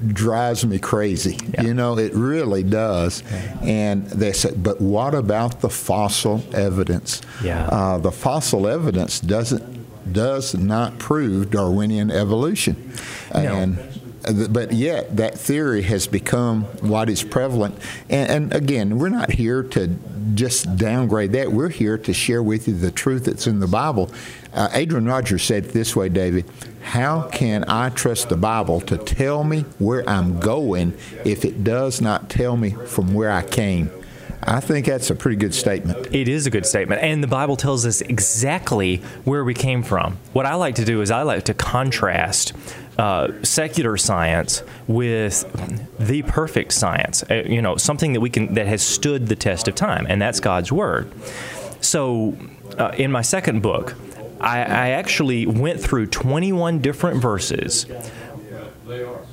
drives 0.08 0.64
me 0.64 0.78
crazy. 0.78 1.38
Yeah. 1.54 1.62
You 1.62 1.74
know, 1.74 1.98
it 1.98 2.14
really 2.14 2.62
does. 2.62 3.22
And 3.62 4.06
they 4.06 4.32
said, 4.32 4.62
but 4.62 4.80
what 4.80 5.14
about 5.14 5.60
the 5.60 5.70
fossil 5.70 6.42
evidence? 6.54 7.22
Yeah. 7.42 7.66
Uh, 7.66 7.98
the 7.98 8.12
fossil 8.12 8.66
evidence 8.66 9.20
doesn't 9.20 9.78
does 10.12 10.54
not 10.54 10.98
prove 10.98 11.50
Darwinian 11.50 12.10
evolution. 12.10 12.92
No. 13.34 13.40
And 13.40 13.78
but 14.50 14.72
yet 14.72 15.16
that 15.16 15.38
theory 15.38 15.82
has 15.82 16.06
become 16.06 16.64
what 16.80 17.08
is 17.08 17.22
prevalent. 17.22 17.78
And, 18.08 18.30
and, 18.30 18.54
again, 18.54 18.98
we're 18.98 19.08
not 19.08 19.30
here 19.30 19.62
to 19.62 19.96
just 20.34 20.76
downgrade 20.76 21.32
that. 21.32 21.52
We're 21.52 21.68
here 21.68 21.98
to 21.98 22.12
share 22.12 22.42
with 22.42 22.68
you 22.68 22.74
the 22.74 22.90
truth 22.90 23.24
that's 23.24 23.46
in 23.46 23.60
the 23.60 23.66
Bible. 23.66 24.10
Uh, 24.52 24.68
Adrian 24.72 25.06
Rogers 25.06 25.42
said 25.42 25.66
it 25.66 25.72
this 25.72 25.94
way, 25.94 26.08
David 26.08 26.44
How 26.82 27.22
can 27.22 27.64
I 27.64 27.90
trust 27.90 28.28
the 28.28 28.36
Bible 28.36 28.80
to 28.82 28.98
tell 28.98 29.44
me 29.44 29.60
where 29.78 30.08
I'm 30.08 30.40
going 30.40 30.96
if 31.24 31.44
it 31.44 31.64
does 31.64 32.00
not 32.00 32.30
tell 32.30 32.56
me 32.56 32.70
from 32.70 33.14
where 33.14 33.30
I 33.30 33.42
came? 33.42 33.90
I 34.48 34.60
think 34.60 34.86
that's 34.86 35.10
a 35.10 35.14
pretty 35.14 35.36
good 35.36 35.54
statement. 35.54 36.08
It 36.10 36.26
is 36.26 36.46
a 36.46 36.50
good 36.50 36.64
statement. 36.64 37.02
And 37.02 37.22
the 37.22 37.28
Bible 37.28 37.54
tells 37.54 37.84
us 37.84 38.00
exactly 38.00 38.96
where 39.24 39.44
we 39.44 39.52
came 39.52 39.82
from. 39.82 40.16
What 40.32 40.46
I 40.46 40.54
like 40.54 40.76
to 40.76 40.86
do 40.86 41.02
is 41.02 41.10
I 41.10 41.20
like 41.20 41.44
to 41.44 41.54
contrast 41.54 42.54
uh, 42.96 43.28
secular 43.42 43.98
science 43.98 44.62
with 44.86 45.44
the 45.98 46.22
perfect 46.22 46.72
science, 46.72 47.22
uh, 47.30 47.42
you 47.46 47.60
know, 47.60 47.76
something 47.76 48.14
that 48.14 48.20
we 48.20 48.30
can 48.30 48.54
that 48.54 48.66
has 48.66 48.80
stood 48.80 49.26
the 49.26 49.36
test 49.36 49.68
of 49.68 49.74
time, 49.74 50.06
and 50.08 50.20
that's 50.20 50.40
God's 50.40 50.72
word. 50.72 51.12
So, 51.82 52.36
uh, 52.78 52.92
in 52.96 53.12
my 53.12 53.22
second 53.22 53.60
book, 53.60 53.94
I, 54.40 54.60
I 54.60 54.88
actually 54.90 55.46
went 55.46 55.80
through 55.80 56.06
21 56.06 56.80
different 56.80 57.20
verses 57.20 57.86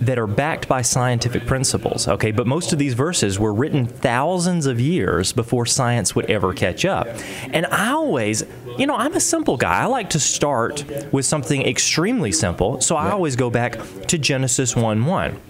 that 0.01 0.19
are 0.19 0.27
backed 0.27 0.67
by 0.67 0.81
scientific 0.81 1.45
principles. 1.45 2.07
Okay, 2.07 2.31
but 2.31 2.47
most 2.47 2.73
of 2.73 2.79
these 2.79 2.93
verses 2.93 3.39
were 3.39 3.53
written 3.53 3.85
thousands 3.85 4.65
of 4.65 4.79
years 4.79 5.33
before 5.33 5.65
science 5.65 6.15
would 6.15 6.29
ever 6.29 6.53
catch 6.53 6.85
up. 6.85 7.07
And 7.51 7.65
I 7.67 7.91
always, 7.91 8.43
you 8.77 8.87
know, 8.87 8.95
I'm 8.95 9.13
a 9.13 9.19
simple 9.19 9.57
guy. 9.57 9.81
I 9.81 9.85
like 9.85 10.09
to 10.11 10.19
start 10.19 10.83
with 11.11 11.25
something 11.25 11.61
extremely 11.61 12.31
simple, 12.31 12.81
so 12.81 12.95
I 12.95 13.11
always 13.11 13.35
go 13.35 13.49
back 13.49 13.79
to 14.07 14.17
Genesis 14.17 14.75
1 14.75 15.05
1. 15.05 15.41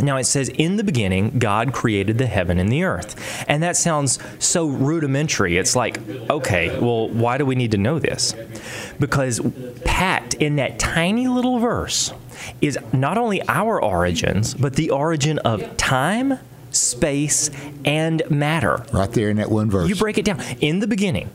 Now 0.00 0.16
it 0.16 0.24
says, 0.24 0.48
In 0.48 0.76
the 0.76 0.84
beginning, 0.84 1.38
God 1.38 1.72
created 1.72 2.18
the 2.18 2.26
heaven 2.26 2.58
and 2.58 2.72
the 2.72 2.84
earth. 2.84 3.44
And 3.46 3.62
that 3.62 3.76
sounds 3.76 4.18
so 4.38 4.66
rudimentary. 4.66 5.58
It's 5.58 5.76
like, 5.76 5.98
okay, 6.30 6.78
well, 6.78 7.08
why 7.10 7.36
do 7.36 7.44
we 7.44 7.54
need 7.54 7.72
to 7.72 7.78
know 7.78 7.98
this? 7.98 8.34
Because 8.98 9.40
packed 10.32 10.42
in 10.42 10.56
that 10.56 10.78
tiny 10.78 11.28
little 11.28 11.58
verse 11.58 12.12
is 12.60 12.78
not 12.92 13.18
only 13.18 13.42
our 13.48 13.82
origins, 13.82 14.54
but 14.54 14.74
the 14.74 14.90
origin 14.90 15.38
of 15.40 15.76
time, 15.76 16.38
space, 16.70 17.50
and 17.84 18.22
matter. 18.30 18.84
Right 18.92 19.10
there 19.12 19.30
in 19.30 19.36
that 19.36 19.50
one 19.50 19.70
verse. 19.70 19.88
You 19.88 19.96
break 19.96 20.18
it 20.18 20.24
down. 20.24 20.40
In 20.60 20.80
the 20.80 20.86
beginning, 20.86 21.30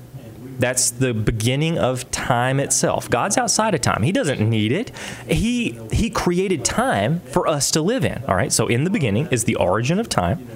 that's 0.60 0.92
the 0.92 1.14
beginning 1.14 1.78
of 1.78 2.10
time 2.12 2.60
itself. 2.60 3.10
God's 3.10 3.38
outside 3.38 3.76
of 3.76 3.82
time. 3.82 4.04
He 4.04 4.12
doesn't 4.12 4.40
need 4.40 4.72
it. 4.72 4.92
He 5.28 5.80
he 5.92 6.10
created 6.10 6.66
time 6.66 7.20
for 7.22 7.48
us 7.48 7.72
to 7.72 7.82
live 7.82 8.04
in. 8.04 8.24
All 8.28 8.36
right? 8.36 8.52
So 8.52 8.68
in 8.68 8.84
the 8.84 8.90
beginning 8.90 9.28
is 9.32 9.44
the 9.44 9.56
origin 9.56 10.00
of 10.00 10.10
time. 10.10 10.48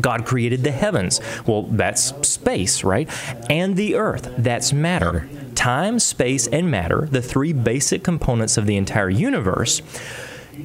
God 0.00 0.26
created 0.26 0.62
the 0.62 0.70
heavens. 0.70 1.20
Well, 1.46 1.62
that's 1.62 2.14
space, 2.28 2.84
right? 2.84 3.08
And 3.50 3.74
the 3.76 3.96
earth, 3.96 4.32
that's 4.38 4.72
matter. 4.72 5.28
Time, 5.58 5.98
space, 5.98 6.46
and 6.46 6.70
matter, 6.70 7.08
the 7.10 7.20
three 7.20 7.52
basic 7.52 8.04
components 8.04 8.56
of 8.56 8.66
the 8.66 8.76
entire 8.76 9.10
universe 9.10 9.82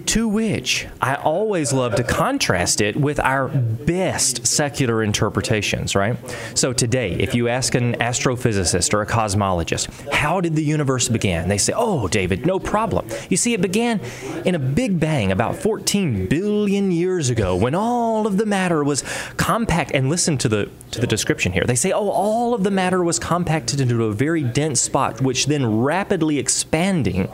to 0.05 0.27
which 0.27 0.87
I 1.01 1.15
always 1.15 1.73
love 1.73 1.95
to 1.95 2.03
contrast 2.03 2.81
it 2.81 2.95
with 2.95 3.19
our 3.19 3.47
best 3.47 4.45
secular 4.47 5.03
interpretations, 5.03 5.95
right? 5.95 6.17
So 6.55 6.73
today, 6.73 7.13
if 7.13 7.35
you 7.35 7.47
ask 7.47 7.75
an 7.75 7.95
astrophysicist 7.95 8.93
or 8.93 9.01
a 9.01 9.05
cosmologist, 9.05 9.89
how 10.11 10.41
did 10.41 10.55
the 10.55 10.63
universe 10.63 11.09
begin? 11.09 11.49
They 11.49 11.57
say, 11.57 11.73
oh, 11.75 12.07
David, 12.07 12.45
no 12.45 12.59
problem. 12.59 13.07
You 13.29 13.37
see, 13.37 13.53
it 13.53 13.61
began 13.61 13.99
in 14.45 14.55
a 14.55 14.59
big 14.59 14.99
bang 14.99 15.31
about 15.31 15.55
14 15.55 16.27
billion 16.27 16.91
years 16.91 17.29
ago 17.29 17.55
when 17.55 17.75
all 17.75 18.25
of 18.25 18.37
the 18.37 18.45
matter 18.45 18.83
was 18.83 19.03
compact. 19.37 19.91
And 19.93 20.09
listen 20.09 20.37
to 20.39 20.49
the, 20.49 20.69
to 20.91 21.01
the 21.01 21.07
description 21.07 21.51
here. 21.51 21.65
They 21.65 21.75
say, 21.75 21.91
oh, 21.91 22.09
all 22.09 22.53
of 22.53 22.63
the 22.63 22.71
matter 22.71 23.03
was 23.03 23.19
compacted 23.19 23.79
into 23.81 24.05
a 24.05 24.13
very 24.13 24.43
dense 24.43 24.81
spot, 24.81 25.21
which 25.21 25.47
then 25.47 25.81
rapidly 25.81 26.39
expanding, 26.39 27.27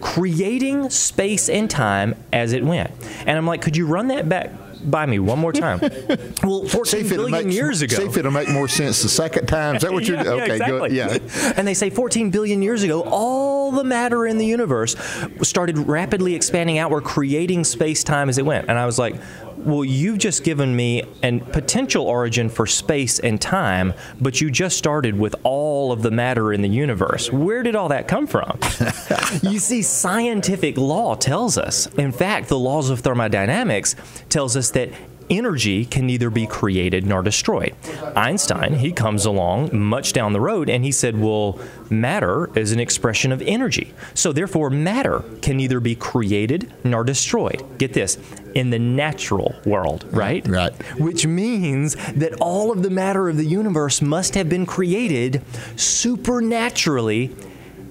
creating 0.00 0.90
space 0.90 1.48
and 1.48 1.70
time 1.70 1.99
time 2.00 2.14
as 2.32 2.52
it 2.52 2.64
went. 2.64 2.90
And 3.26 3.30
I'm 3.30 3.46
like, 3.46 3.62
could 3.62 3.76
you 3.76 3.86
run 3.86 4.08
that 4.08 4.28
back 4.28 4.50
by 4.82 5.04
me 5.04 5.18
one 5.18 5.38
more 5.38 5.52
time. 5.52 5.78
well, 6.42 6.64
14 6.64 7.06
billion 7.06 7.30
makes, 7.30 7.54
years 7.54 7.82
ago. 7.82 7.96
See 7.96 8.04
if 8.04 8.16
it'll 8.16 8.30
make 8.30 8.48
more 8.48 8.66
sense 8.66 9.02
the 9.02 9.10
second 9.10 9.46
time. 9.46 9.76
Is 9.76 9.82
that 9.82 9.92
what 9.92 10.06
you're 10.06 10.18
Okay, 10.20 10.46
yeah, 10.46 10.52
exactly. 10.54 10.88
good. 10.88 10.92
Yeah. 10.92 11.52
and 11.56 11.68
they 11.68 11.74
say 11.74 11.90
14 11.90 12.30
billion 12.30 12.62
years 12.62 12.82
ago, 12.82 13.02
all 13.02 13.72
the 13.72 13.84
matter 13.84 14.26
in 14.26 14.38
the 14.38 14.46
universe 14.46 14.96
started 15.42 15.76
rapidly 15.78 16.34
expanding 16.34 16.78
outward, 16.78 17.04
creating 17.04 17.64
space 17.64 18.02
time 18.02 18.28
as 18.28 18.38
it 18.38 18.46
went. 18.46 18.68
And 18.68 18.78
I 18.78 18.86
was 18.86 18.98
like, 18.98 19.16
well, 19.64 19.84
you've 19.84 20.18
just 20.18 20.44
given 20.44 20.74
me 20.74 21.02
a 21.22 21.38
potential 21.38 22.06
origin 22.06 22.48
for 22.48 22.66
space 22.66 23.18
and 23.18 23.40
time, 23.40 23.94
but 24.20 24.40
you 24.40 24.50
just 24.50 24.76
started 24.76 25.18
with 25.18 25.34
all 25.42 25.92
of 25.92 26.02
the 26.02 26.10
matter 26.10 26.52
in 26.52 26.62
the 26.62 26.68
universe. 26.68 27.30
Where 27.30 27.62
did 27.62 27.76
all 27.76 27.88
that 27.88 28.08
come 28.08 28.26
from? 28.26 28.58
you 29.42 29.58
see, 29.58 29.82
scientific 29.82 30.76
law 30.76 31.14
tells 31.14 31.58
us. 31.58 31.86
In 31.94 32.12
fact, 32.12 32.48
the 32.48 32.58
laws 32.58 32.90
of 32.90 33.00
thermodynamics 33.00 33.96
tells 34.28 34.56
us 34.56 34.70
that 34.70 34.90
energy 35.30 35.84
can 35.84 36.06
neither 36.06 36.28
be 36.28 36.46
created 36.46 37.06
nor 37.06 37.22
destroyed. 37.22 37.74
Einstein, 38.16 38.74
he 38.74 38.92
comes 38.92 39.24
along 39.24 39.70
much 39.76 40.12
down 40.12 40.32
the 40.32 40.40
road 40.40 40.68
and 40.68 40.84
he 40.84 40.92
said, 40.92 41.18
well, 41.18 41.58
matter 41.88 42.50
is 42.58 42.72
an 42.72 42.80
expression 42.80 43.32
of 43.32 43.40
energy. 43.42 43.94
So 44.14 44.32
therefore, 44.32 44.70
matter 44.70 45.24
can 45.40 45.56
neither 45.56 45.80
be 45.80 45.94
created 45.94 46.72
nor 46.84 47.04
destroyed. 47.04 47.64
Get 47.78 47.94
this, 47.94 48.18
in 48.54 48.70
the 48.70 48.78
natural 48.78 49.54
world, 49.64 50.04
right? 50.10 50.46
Right. 50.46 50.72
Which 50.98 51.26
means 51.26 51.94
that 52.14 52.34
all 52.40 52.72
of 52.72 52.82
the 52.82 52.90
matter 52.90 53.28
of 53.28 53.36
the 53.36 53.44
universe 53.44 54.02
must 54.02 54.34
have 54.34 54.48
been 54.48 54.66
created 54.66 55.42
supernaturally. 55.76 57.34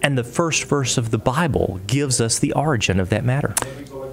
And 0.02 0.18
the 0.18 0.24
first 0.24 0.64
verse 0.64 0.98
of 0.98 1.12
the 1.12 1.18
Bible 1.18 1.82
gives 1.86 2.22
us 2.22 2.40
the 2.40 2.54
origin 2.54 3.02
of 3.02 3.10
that 3.10 3.26
matter 3.26 3.54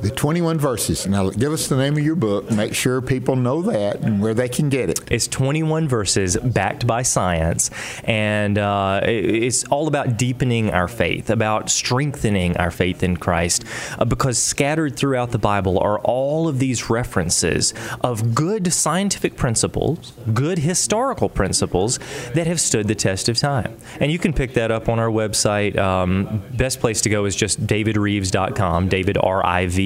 the 0.03 0.11
21 0.11 0.59
verses. 0.59 1.07
Now, 1.07 1.31
give 1.31 1.53
us 1.53 1.69
the 1.69 1.77
name 1.77 1.97
of 1.97 2.05
your 2.05 2.17
book. 2.17 2.51
Make 2.51 2.75
sure 2.75 3.01
people 3.01 3.37
know 3.37 3.63
that 3.63 4.01
and 4.01 4.21
where 4.21 4.35
they 4.35 4.49
can 4.49 4.69
get 4.69 4.91
it. 4.91 5.01
It's 5.11 5.27
21 5.27 5.89
verses 5.89 6.37
backed 6.37 6.87
by 6.87 7.03
science, 7.03 7.71
and 8.05 8.59
uh, 8.59 9.01
it's 9.05 9.65
all 9.65 9.89
about 9.89 10.17
deepening 10.19 10.71
our 10.71 10.89
faith, 10.89 11.31
about 11.31 11.71
strengthening 11.71 12.57
our 12.57 12.71
faith 12.71 13.03
in 13.03 13.17
Christ, 13.17 13.65
uh, 13.99 14.05
because 14.05 14.39
scattered 14.39 14.97
throughout 14.97 15.31
the 15.31 15.39
Bible 15.39 15.79
are 15.79 15.99
all 16.01 16.49
of 16.49 16.59
these 16.59 16.91
references 16.91 17.73
of 18.03 18.35
good 18.35 18.73
scientific 18.73 19.37
principles, 19.37 20.13
good 20.35 20.59
historical 20.59 21.29
principles 21.29 21.99
that 22.35 22.47
have 22.47 22.61
stood 22.61 22.89
the 22.89 22.95
test 22.95 23.29
of 23.29 23.39
time. 23.39 23.77
And 24.01 24.13
you 24.13 24.19
can 24.19 24.33
pick 24.33 24.55
that 24.55 24.71
up 24.71 24.89
on 24.89 24.99
our 24.99 25.11
website. 25.11 25.79
Um, 25.79 26.43
best 26.53 26.81
place 26.81 27.01
to 27.03 27.09
go 27.09 27.25
is 27.25 27.35
just 27.35 27.67
davidrives.com, 27.67 28.89
David 28.89 29.17
R 29.19 29.45
I 29.45 29.67
V 29.67 29.86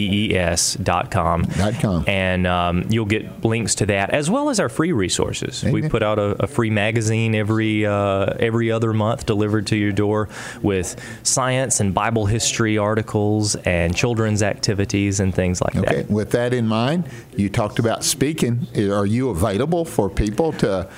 Dot 0.83 1.11
com. 1.11 1.45
And 2.07 2.47
um, 2.47 2.87
you'll 2.91 3.05
get 3.05 3.45
links 3.45 3.75
to 3.77 3.87
that 3.87 4.11
as 4.11 4.31
well 4.31 4.51
as 4.51 4.61
our 4.61 4.69
free 4.69 4.93
resources. 4.93 5.65
We 5.65 5.89
put 5.89 6.03
out 6.03 6.19
a, 6.19 6.45
a 6.45 6.47
free 6.47 6.71
magazine 6.71 7.35
every 7.35 7.87
uh, 7.87 8.35
every 8.39 8.71
other 8.71 8.93
month 8.93 9.27
delivered 9.27 9.67
to 9.69 9.77
your 9.77 9.93
door 9.93 10.29
with 10.63 10.97
science 11.23 11.81
and 11.81 11.93
Bible 11.95 12.27
history 12.27 12.79
articles 12.79 13.57
and 13.57 13.95
children's 13.95 14.43
activities 14.43 15.21
and 15.21 15.35
things 15.35 15.61
like 15.61 15.77
Okay, 15.77 16.03
that. 16.03 16.11
with 16.11 16.31
that 16.33 16.53
in 16.53 16.67
mind, 16.67 17.05
you 17.37 17.49
talked 17.49 17.79
about 17.79 18.05
speaking. 18.05 18.67
Are 18.77 19.07
you 19.07 19.31
available 19.31 19.85
for 19.85 20.09
people 20.09 20.53
to 20.53 20.89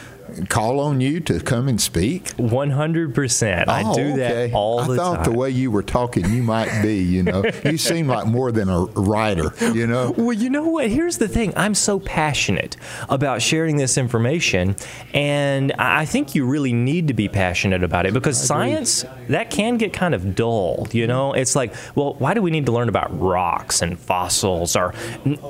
call 0.48 0.80
on 0.80 1.00
you 1.00 1.20
to 1.20 1.40
come 1.40 1.68
and 1.68 1.80
speak? 1.80 2.30
One 2.32 2.70
hundred 2.70 3.14
percent. 3.14 3.68
I 3.68 3.82
Oh, 3.84 3.94
do 3.94 4.16
that 4.16 4.52
all 4.52 4.80
I 4.80 4.86
the 4.88 4.96
time. 4.96 5.12
I 5.12 5.16
thought 5.16 5.24
the 5.24 5.36
way 5.36 5.50
you 5.50 5.70
were 5.70 5.82
talking, 5.82 6.28
you 6.32 6.42
might 6.42 6.82
be. 6.82 6.96
You 7.02 7.22
know, 7.22 7.44
you 7.64 7.78
seem 7.78 8.06
like 8.08 8.26
more 8.26 8.52
than 8.52 8.68
a 8.68 8.80
writer. 8.84 9.52
You 9.72 9.86
know. 9.86 10.14
Well, 10.16 10.32
you 10.32 10.50
know 10.50 10.68
what? 10.68 10.88
Here's 10.88 11.18
the 11.18 11.28
thing. 11.28 11.52
I'm 11.56 11.74
so 11.74 11.98
passionate 12.00 12.76
about 13.08 13.42
sharing 13.42 13.76
this 13.76 13.96
information, 13.98 14.76
and 15.14 15.72
I 15.78 16.02
I 16.02 16.04
think 16.04 16.34
you 16.34 16.44
really 16.46 16.72
need 16.72 17.08
to 17.08 17.14
be 17.14 17.28
passionate 17.28 17.84
about 17.84 18.06
it 18.06 18.12
because 18.12 18.36
science 18.42 19.04
that 19.28 19.50
can 19.50 19.76
get 19.76 19.92
kind 19.92 20.14
of 20.14 20.34
dull. 20.34 20.88
You 20.92 21.06
know, 21.06 21.32
it's 21.32 21.54
like, 21.54 21.74
well, 21.94 22.14
why 22.14 22.34
do 22.34 22.42
we 22.42 22.50
need 22.50 22.66
to 22.66 22.72
learn 22.72 22.88
about 22.88 23.16
rocks 23.20 23.82
and 23.82 23.98
fossils 23.98 24.74
or 24.74 24.94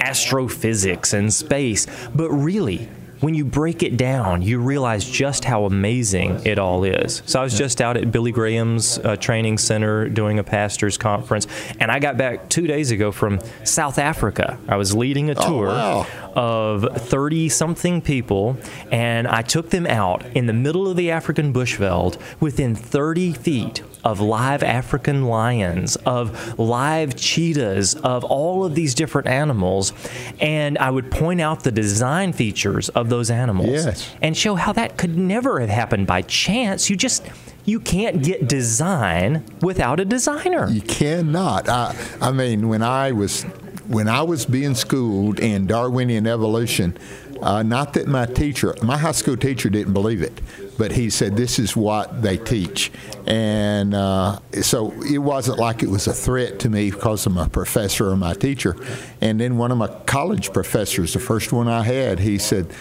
astrophysics 0.01 1.12
and 1.12 1.33
space? 1.33 1.87
But 2.15 2.31
really. 2.31 2.89
When 3.23 3.35
you 3.35 3.45
break 3.45 3.85
it 3.85 3.97
down, 3.97 4.43
you 4.43 4.59
realize 4.59 5.09
just 5.09 5.45
how 5.45 5.64
amazing 5.64 6.41
it 6.45 6.59
all 6.59 6.83
is. 6.83 7.23
So 7.25 7.38
I 7.38 7.45
was 7.45 7.57
just 7.57 7.81
out 7.81 7.97
at 7.97 8.11
Billy 8.11 8.33
Graham's 8.33 8.99
uh, 8.99 9.14
training 9.14 9.59
center 9.59 10.09
doing 10.09 10.41
a 10.41 10.45
pastor's 10.45 10.99
conference, 10.99 11.47
and 11.79 11.88
I 11.93 12.00
got 12.00 12.17
back 12.17 12.49
two 12.49 12.67
days 12.67 12.91
ago 12.91 13.12
from 13.12 13.38
South 13.62 14.00
Africa. 14.00 14.59
I 14.67 14.75
was 14.75 14.93
leading 14.97 15.31
a 15.31 15.35
Oh, 15.37 15.47
tour 15.49 15.67
wow. 15.69 16.07
Of 16.35 16.87
30 16.97 17.49
something 17.49 18.01
people, 18.01 18.57
and 18.91 19.27
I 19.29 19.43
took 19.43 19.71
them 19.71 19.87
out 19.87 20.25
in 20.35 20.47
the 20.47 20.53
middle 20.53 20.89
of 20.89 20.97
the 20.97 21.11
African 21.11 21.53
bushveld 21.53 22.19
within 22.41 22.75
30 22.75 23.33
feet 23.33 23.83
of 24.05 24.19
live 24.21 24.62
African 24.65 25.25
lions, 25.27 25.95
of 25.97 26.59
live 26.59 27.15
cheetahs, 27.15 27.95
of 27.95 28.25
all 28.25 28.65
of 28.65 28.75
these 28.75 28.95
different 28.95 29.29
animals. 29.29 29.93
And 30.41 30.77
I 30.79 30.91
would 30.91 31.11
point 31.11 31.41
out 31.41 31.62
the 31.62 31.71
design 31.71 32.33
features 32.33 32.89
of 32.91 33.09
those 33.11 33.31
animals 33.31 33.69
Yes. 33.71 34.11
and 34.21 34.37
show 34.37 34.57
how 34.57 34.73
that 34.73 34.97
could 34.97 35.17
never 35.17 35.61
have 35.61 35.69
happened 35.71 36.07
by 36.07 36.23
chance. 36.23 36.91
You 36.91 36.97
just. 36.97 37.25
You 37.65 37.79
can't 37.79 38.25
get 38.25 38.49
design 38.49 39.45
without 39.61 40.01
a 40.01 40.05
designer. 40.05 40.69
You 40.69 40.81
cannot. 40.81 41.69
I, 41.69 41.95
I 42.21 42.33
mean, 42.33 42.69
when 42.69 42.83
I 42.83 43.12
was 43.12 43.47
when 43.93 44.09
I 44.09 44.23
was 44.23 44.47
being 44.47 44.75
schooled 44.75 45.39
in 45.39 45.67
Darwinian 45.67 46.27
evolution, 46.27 46.97
uh, 47.43 47.63
not 47.63 47.93
that 47.93 48.07
my 48.07 48.25
teacher, 48.25 48.75
my 48.83 48.97
high 48.97 49.13
school 49.13 49.37
teacher, 49.37 49.69
didn't 49.69 49.93
believe 49.93 50.23
it, 50.23 50.41
but 50.79 50.93
he 50.93 51.11
said 51.11 51.37
this 51.37 51.59
is 51.59 51.77
what 51.77 52.23
they 52.23 52.39
teach, 52.39 52.91
and 53.27 53.95
uh, 53.95 54.39
so 54.63 54.93
it 55.03 55.19
wasn't 55.19 55.59
like 55.59 55.83
it 55.83 55.91
was 55.91 56.07
a 56.07 56.13
threat 56.15 56.59
to 56.61 56.71
me 56.71 56.91
because 56.91 57.27
of 57.27 57.33
my 57.33 57.49
professor 57.49 58.09
or 58.09 58.17
my 58.17 58.33
teacher. 58.33 58.77
And 59.21 59.39
then 59.39 59.59
one 59.59 59.71
of 59.71 59.77
my 59.77 59.89
college 60.07 60.53
professors, 60.53 61.13
the 61.13 61.19
first 61.19 61.53
one 61.53 61.69
I 61.69 61.83
had, 61.83 62.21
he 62.21 62.39
said, 62.39 62.73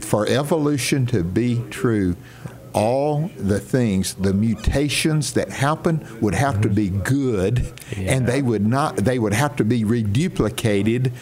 for 0.00 0.26
evolution 0.26 1.04
to 1.06 1.22
be 1.22 1.62
true, 1.68 2.16
all 2.74 3.30
the 3.36 3.60
things, 3.60 4.14
the 4.14 4.32
mutations 4.32 5.32
that 5.34 5.50
happen 5.50 6.06
would 6.20 6.34
have 6.34 6.60
to 6.62 6.68
be 6.68 6.88
good, 6.88 7.72
and 7.96 8.26
they 8.26 8.42
would 8.42 8.66
not. 8.66 8.96
They 8.96 9.18
would 9.18 9.32
have 9.32 9.56
to 9.56 9.64
be 9.64 9.84
reduplicated. 9.84 11.12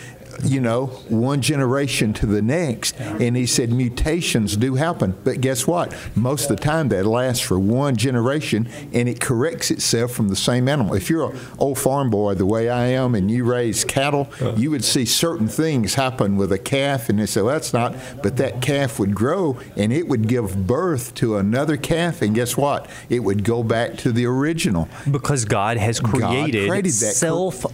You 0.42 0.60
know, 0.60 0.86
one 1.08 1.40
generation 1.40 2.12
to 2.14 2.26
the 2.26 2.42
next. 2.42 2.98
And 3.00 3.36
he 3.36 3.46
said 3.46 3.72
mutations 3.72 4.56
do 4.56 4.74
happen, 4.74 5.16
but 5.24 5.40
guess 5.40 5.66
what? 5.66 5.94
Most 6.14 6.50
of 6.50 6.56
the 6.56 6.62
time 6.62 6.88
that 6.88 7.06
lasts 7.06 7.42
for 7.42 7.58
one 7.58 7.96
generation 7.96 8.68
and 8.92 9.08
it 9.08 9.20
corrects 9.20 9.70
itself 9.70 10.12
from 10.12 10.28
the 10.28 10.36
same 10.36 10.68
animal. 10.68 10.94
If 10.94 11.08
you're 11.10 11.32
an 11.32 11.38
old 11.58 11.78
farm 11.78 12.10
boy 12.10 12.34
the 12.34 12.46
way 12.46 12.68
I 12.68 12.86
am 12.86 13.14
and 13.14 13.30
you 13.30 13.44
raise 13.44 13.84
cattle, 13.84 14.28
you 14.56 14.70
would 14.70 14.84
see 14.84 15.04
certain 15.04 15.48
things 15.48 15.94
happen 15.94 16.36
with 16.36 16.52
a 16.52 16.58
calf 16.58 17.08
and 17.08 17.18
they 17.18 17.26
say, 17.26 17.42
well, 17.42 17.54
that's 17.54 17.72
not, 17.72 17.96
but 18.22 18.36
that 18.36 18.60
calf 18.60 18.98
would 18.98 19.14
grow 19.14 19.58
and 19.76 19.92
it 19.92 20.08
would 20.08 20.28
give 20.28 20.66
birth 20.66 21.14
to 21.16 21.36
another 21.36 21.76
calf. 21.76 22.22
And 22.22 22.34
guess 22.34 22.56
what? 22.56 22.88
It 23.08 23.20
would 23.20 23.44
go 23.44 23.62
back 23.62 23.96
to 23.98 24.12
the 24.12 24.26
original. 24.26 24.88
Because 25.10 25.44
God 25.44 25.76
has 25.76 26.00
created, 26.00 26.68
created 26.68 26.92
that 26.92 27.14
self 27.14 27.64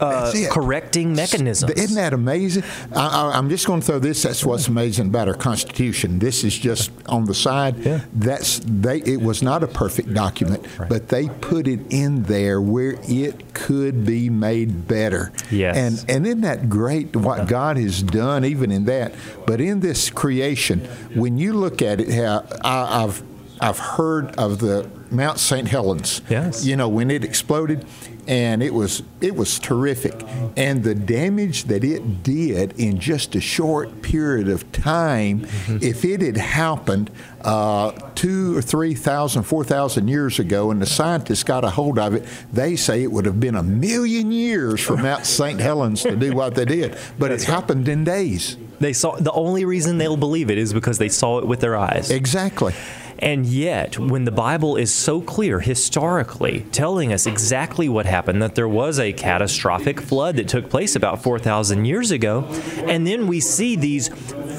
uh, 0.00 0.32
correcting 0.50 1.14
mechanisms. 1.14 1.72
Isn't 1.72 1.96
that 1.96 2.12
amazing? 2.12 2.64
I, 2.94 3.06
I, 3.06 3.38
I'm 3.38 3.48
just 3.48 3.66
going 3.66 3.80
to 3.80 3.86
throw 3.86 3.98
this. 3.98 4.22
That's 4.22 4.44
what's 4.44 4.68
amazing 4.68 5.08
about 5.08 5.28
our 5.28 5.34
Constitution. 5.34 6.18
This 6.18 6.44
is 6.44 6.58
just 6.58 6.90
on 7.06 7.24
the 7.24 7.34
side. 7.34 7.78
Yeah. 7.78 8.00
That's 8.12 8.60
they. 8.64 8.98
It 8.98 9.20
was 9.20 9.42
not 9.42 9.62
a 9.62 9.66
perfect 9.68 10.12
document, 10.14 10.66
but 10.88 11.08
they 11.08 11.28
put 11.28 11.68
it 11.68 11.80
in 11.90 12.24
there 12.24 12.60
where 12.60 12.96
it 13.02 13.54
could 13.54 14.04
be 14.04 14.30
made 14.30 14.88
better. 14.88 15.32
Yes. 15.50 15.76
And 15.76 16.10
and 16.10 16.26
isn't 16.26 16.42
that 16.42 16.68
great? 16.68 17.14
What 17.16 17.48
God 17.48 17.76
has 17.76 18.02
done, 18.02 18.44
even 18.44 18.70
in 18.70 18.84
that. 18.86 19.14
But 19.46 19.60
in 19.60 19.80
this 19.80 20.10
creation, 20.10 20.80
when 21.14 21.38
you 21.38 21.52
look 21.52 21.82
at 21.82 22.00
it, 22.00 22.10
how 22.10 22.46
I, 22.62 23.04
I've 23.04 23.22
I've 23.60 23.78
heard 23.78 24.34
of 24.36 24.58
the 24.58 24.88
Mount 25.10 25.38
St. 25.38 25.68
Helens. 25.68 26.22
Yes. 26.30 26.64
You 26.64 26.76
know 26.76 26.88
when 26.88 27.10
it 27.10 27.24
exploded, 27.24 27.84
and 28.30 28.62
it 28.62 28.72
was 28.72 29.02
it 29.20 29.34
was 29.34 29.58
terrific, 29.58 30.14
and 30.56 30.84
the 30.84 30.94
damage 30.94 31.64
that 31.64 31.82
it 31.82 32.22
did 32.22 32.78
in 32.78 33.00
just 33.00 33.34
a 33.34 33.40
short 33.40 34.02
period 34.02 34.48
of 34.48 34.70
time. 34.70 35.44
If 35.82 36.04
it 36.04 36.22
had 36.22 36.36
happened 36.36 37.10
uh, 37.42 37.90
two 38.14 38.56
or 38.56 38.62
three 38.62 38.94
thousand, 38.94 39.42
four 39.42 39.64
thousand 39.64 40.06
years 40.06 40.38
ago, 40.38 40.70
and 40.70 40.80
the 40.80 40.86
scientists 40.86 41.42
got 41.42 41.64
a 41.64 41.70
hold 41.70 41.98
of 41.98 42.14
it, 42.14 42.24
they 42.52 42.76
say 42.76 43.02
it 43.02 43.10
would 43.10 43.26
have 43.26 43.40
been 43.40 43.56
a 43.56 43.64
million 43.64 44.30
years 44.30 44.80
for 44.80 44.96
Mount 44.96 45.26
St. 45.26 45.58
Helens 45.58 46.02
to 46.02 46.14
do 46.14 46.32
what 46.32 46.54
they 46.54 46.64
did, 46.64 46.96
but 47.18 47.32
it 47.32 47.42
happened 47.42 47.88
in 47.88 48.04
days. 48.04 48.56
They 48.78 48.92
saw 48.92 49.16
the 49.16 49.32
only 49.32 49.64
reason 49.64 49.98
they'll 49.98 50.16
believe 50.16 50.50
it 50.50 50.56
is 50.56 50.72
because 50.72 50.98
they 50.98 51.08
saw 51.08 51.38
it 51.38 51.46
with 51.48 51.60
their 51.60 51.76
eyes. 51.76 52.10
Exactly. 52.10 52.74
And 53.20 53.44
yet, 53.44 53.98
when 53.98 54.24
the 54.24 54.30
Bible 54.30 54.76
is 54.76 54.92
so 54.92 55.20
clear 55.20 55.60
historically, 55.60 56.60
telling 56.72 57.12
us 57.12 57.26
exactly 57.26 57.88
what 57.88 58.06
happened, 58.06 58.40
that 58.42 58.54
there 58.54 58.68
was 58.68 58.98
a 58.98 59.12
catastrophic 59.12 60.00
flood 60.00 60.36
that 60.36 60.48
took 60.48 60.70
place 60.70 60.96
about 60.96 61.22
4,000 61.22 61.84
years 61.84 62.10
ago, 62.10 62.44
and 62.86 63.06
then 63.06 63.26
we 63.26 63.40
see 63.40 63.76
these 63.76 64.08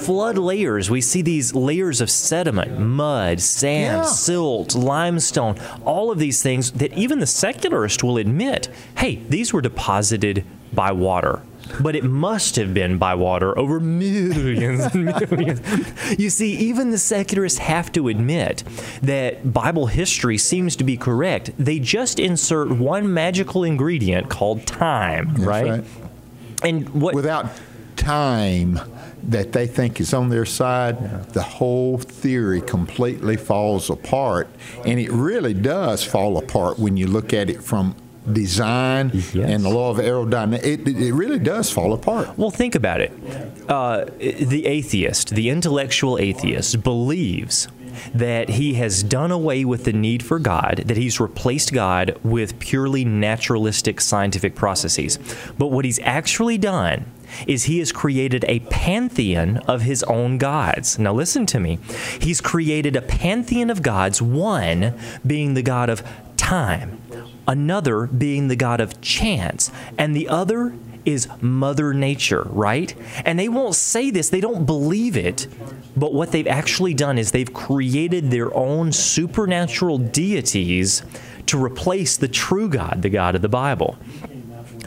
flood 0.05 0.37
layers, 0.37 0.89
we 0.91 1.01
see 1.01 1.21
these 1.23 1.55
layers 1.55 2.01
of 2.01 2.09
sediment, 2.11 2.79
mud, 2.79 3.39
sand, 3.39 4.03
Yeah. 4.03 4.05
silt, 4.05 4.75
limestone, 4.75 5.55
all 5.83 6.11
of 6.11 6.19
these 6.19 6.41
things 6.43 6.71
that 6.71 6.93
even 6.93 7.19
the 7.19 7.27
secularist 7.27 8.03
will 8.03 8.17
admit 8.17 8.69
hey, 8.97 9.19
these 9.29 9.51
were 9.53 9.61
deposited 9.61 10.43
by 10.73 10.91
water. 10.91 11.41
But 11.79 11.95
it 11.95 12.03
must 12.03 12.55
have 12.55 12.73
been 12.73 12.97
by 12.97 13.15
water 13.15 13.57
over 13.57 13.79
millions 13.79 14.85
and 14.93 15.05
millions. 15.05 15.61
You 16.19 16.29
see, 16.29 16.55
even 16.55 16.91
the 16.91 16.97
secularists 16.97 17.59
have 17.59 17.91
to 17.93 18.07
admit 18.07 18.63
that 19.01 19.53
Bible 19.53 19.87
history 19.87 20.37
seems 20.37 20.75
to 20.77 20.83
be 20.83 20.97
correct. 20.97 21.51
They 21.57 21.79
just 21.79 22.19
insert 22.19 22.69
one 22.71 23.13
magical 23.13 23.63
ingredient 23.63 24.29
called 24.29 24.65
time, 24.65 25.35
right? 25.35 25.69
right. 25.69 25.83
And 26.63 26.89
what 26.89 27.15
Without 27.15 27.49
time 27.95 28.79
that 29.23 29.51
they 29.51 29.67
think 29.67 29.99
is 29.99 30.13
on 30.13 30.29
their 30.29 30.45
side, 30.45 31.29
the 31.33 31.43
whole 31.43 31.97
theory 31.97 32.61
completely 32.61 33.37
falls 33.37 33.89
apart. 33.89 34.47
And 34.85 34.99
it 34.99 35.11
really 35.11 35.53
does 35.53 36.03
fall 36.03 36.37
apart 36.37 36.79
when 36.79 36.97
you 36.97 37.07
look 37.07 37.33
at 37.33 37.49
it 37.49 37.63
from 37.63 37.95
design 38.31 39.11
Yes. 39.13 39.35
and 39.35 39.63
the 39.63 39.69
law 39.69 39.89
of 39.91 39.97
aerodynamics. 39.97 40.63
It, 40.63 40.87
it 40.87 40.97
it 41.01 41.13
really 41.13 41.39
does 41.39 41.71
fall 41.71 41.93
apart. 41.93 42.37
Well, 42.37 42.51
think 42.51 42.75
about 42.75 43.01
it. 43.01 43.11
Uh, 43.67 44.05
the 44.19 44.65
atheist, 44.65 45.29
the 45.35 45.49
intellectual 45.49 46.17
atheist, 46.19 46.83
believes 46.83 47.67
that 48.13 48.49
he 48.49 48.75
has 48.75 49.03
done 49.03 49.31
away 49.31 49.65
with 49.65 49.83
the 49.83 49.91
need 49.93 50.23
for 50.23 50.39
God, 50.39 50.83
that 50.85 50.95
he's 50.97 51.19
replaced 51.19 51.73
God 51.73 52.17
with 52.23 52.57
purely 52.59 53.03
naturalistic 53.03 53.99
scientific 53.99 54.55
processes. 54.55 55.19
But 55.57 55.67
what 55.67 55.83
he's 55.83 55.99
actually 55.99 56.57
done 56.57 57.05
is 57.47 57.65
he 57.65 57.79
has 57.79 57.91
created 57.91 58.45
a 58.47 58.59
pantheon 58.69 59.57
of 59.67 59.81
his 59.81 60.03
own 60.03 60.37
gods. 60.37 60.97
Now, 60.99 61.13
listen 61.13 61.45
to 61.47 61.59
me. 61.59 61.79
He's 62.19 62.39
created 62.41 62.95
a 62.95 63.01
pantheon 63.01 63.69
of 63.69 63.81
gods, 63.81 64.21
one 64.21 64.97
being 65.25 65.53
the 65.53 65.61
God 65.61 65.89
of 65.89 66.01
time, 66.37 67.01
another 67.47 68.07
being 68.07 68.47
the 68.47 68.55
God 68.55 68.79
of 68.79 69.01
chance, 69.01 69.71
and 69.97 70.15
the 70.15 70.27
other 70.27 70.73
is 71.05 71.27
Mother 71.41 71.93
Nature, 71.93 72.43
right? 72.49 72.93
And 73.25 73.39
they 73.39 73.49
won't 73.49 73.75
say 73.75 74.11
this, 74.11 74.29
they 74.29 74.41
don't 74.41 74.65
believe 74.65 75.17
it, 75.17 75.47
but 75.95 76.13
what 76.13 76.31
they've 76.31 76.47
actually 76.47 76.93
done 76.93 77.17
is 77.17 77.31
they've 77.31 77.53
created 77.53 78.29
their 78.29 78.53
own 78.55 78.91
supernatural 78.91 79.97
deities 79.97 81.03
to 81.47 81.61
replace 81.61 82.17
the 82.17 82.27
true 82.27 82.69
God, 82.69 83.01
the 83.01 83.09
God 83.09 83.35
of 83.35 83.41
the 83.41 83.49
Bible. 83.49 83.97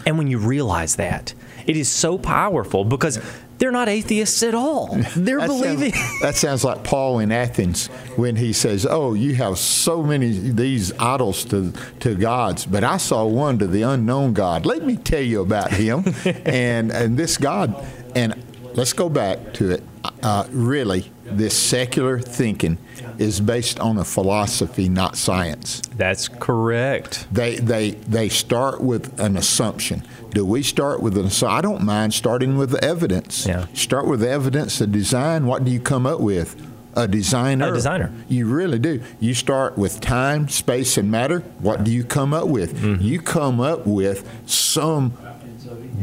And 0.07 0.19
when 0.19 0.29
you 0.29 0.39
realize 0.39 0.97
that, 0.97 1.35
it 1.67 1.77
is 1.77 1.89
so 1.89 2.19
powerful 2.19 2.85
because 2.85 3.21
they're 3.65 3.73
not 3.73 3.89
atheists 3.89 4.43
at 4.43 4.55
all. 4.55 4.89
They're 5.17 5.39
That 5.39 5.47
believing. 5.47 5.95
Sounds, 5.95 6.21
that 6.21 6.37
sounds 6.37 6.65
like 6.65 6.85
Paul 6.85 7.21
in 7.21 7.33
Athens 7.33 7.87
when 8.17 8.37
he 8.37 8.53
says, 8.53 8.85
"Oh, 8.85 9.15
you 9.15 9.37
have 9.37 9.57
so 9.57 10.03
many 10.03 10.33
these 10.33 10.93
idols 10.99 11.47
to 11.47 11.73
to 12.01 12.15
gods, 12.15 12.67
but 12.67 12.85
I 12.85 12.99
saw 12.99 13.25
one 13.25 13.59
to 13.61 13.67
the 13.67 13.81
unknown 13.81 14.35
God. 14.35 14.67
Let 14.67 14.85
me 14.85 14.99
tell 14.99 15.23
you 15.23 15.41
about 15.41 15.71
him." 15.71 16.05
and 16.45 16.93
and 16.93 17.17
this 17.17 17.39
God, 17.39 17.83
and 18.15 18.35
let's 18.75 18.93
go 18.93 19.09
back 19.09 19.55
to 19.55 19.71
it. 19.71 19.83
Uh, 20.23 20.47
really, 20.51 21.11
this 21.25 21.57
secular 21.57 22.19
thinking 22.19 22.77
is 23.19 23.41
based 23.41 23.79
on 23.81 23.99
a 23.99 24.05
philosophy, 24.05 24.89
not 24.89 25.17
science. 25.17 25.81
That's 25.97 26.29
correct. 26.29 27.27
They 27.33 27.57
they 27.57 27.93
they 27.93 28.29
start 28.29 28.81
with 28.81 29.19
an 29.21 29.37
assumption. 29.37 30.03
Do 30.31 30.45
we 30.45 30.63
start 30.63 31.01
with 31.01 31.17
an 31.17 31.27
assumption? 31.27 31.59
I 31.59 31.61
don't 31.61 31.83
mind 31.83 32.15
starting 32.15 32.57
with 32.57 32.71
the 32.71 32.83
evidence. 32.85 33.47
Yeah. 33.47 33.67
Start 33.75 34.07
with 34.07 34.21
the 34.21 34.31
evidence, 34.31 34.79
the 34.79 34.87
design. 34.87 35.47
What 35.47 35.65
do 35.65 35.71
you 35.71 35.81
come 35.81 36.07
up 36.07 36.21
with? 36.21 36.57
A 36.97 37.09
designer. 37.09 37.71
A 37.71 37.75
designer. 37.75 38.13
You 38.29 38.47
really 38.47 38.79
do. 38.79 39.03
You 39.19 39.35
start 39.35 39.77
with 39.77 40.01
time, 40.01 40.49
space, 40.49 40.97
and 40.97 41.11
matter. 41.11 41.41
What 41.59 41.83
do 41.83 41.91
you 41.91 42.05
come 42.05 42.33
up 42.33 42.47
with? 42.47 42.77
Mm-hmm. 42.81 43.03
You 43.03 43.21
come 43.21 43.61
up 43.61 43.85
with 43.85 44.29
some 44.47 45.13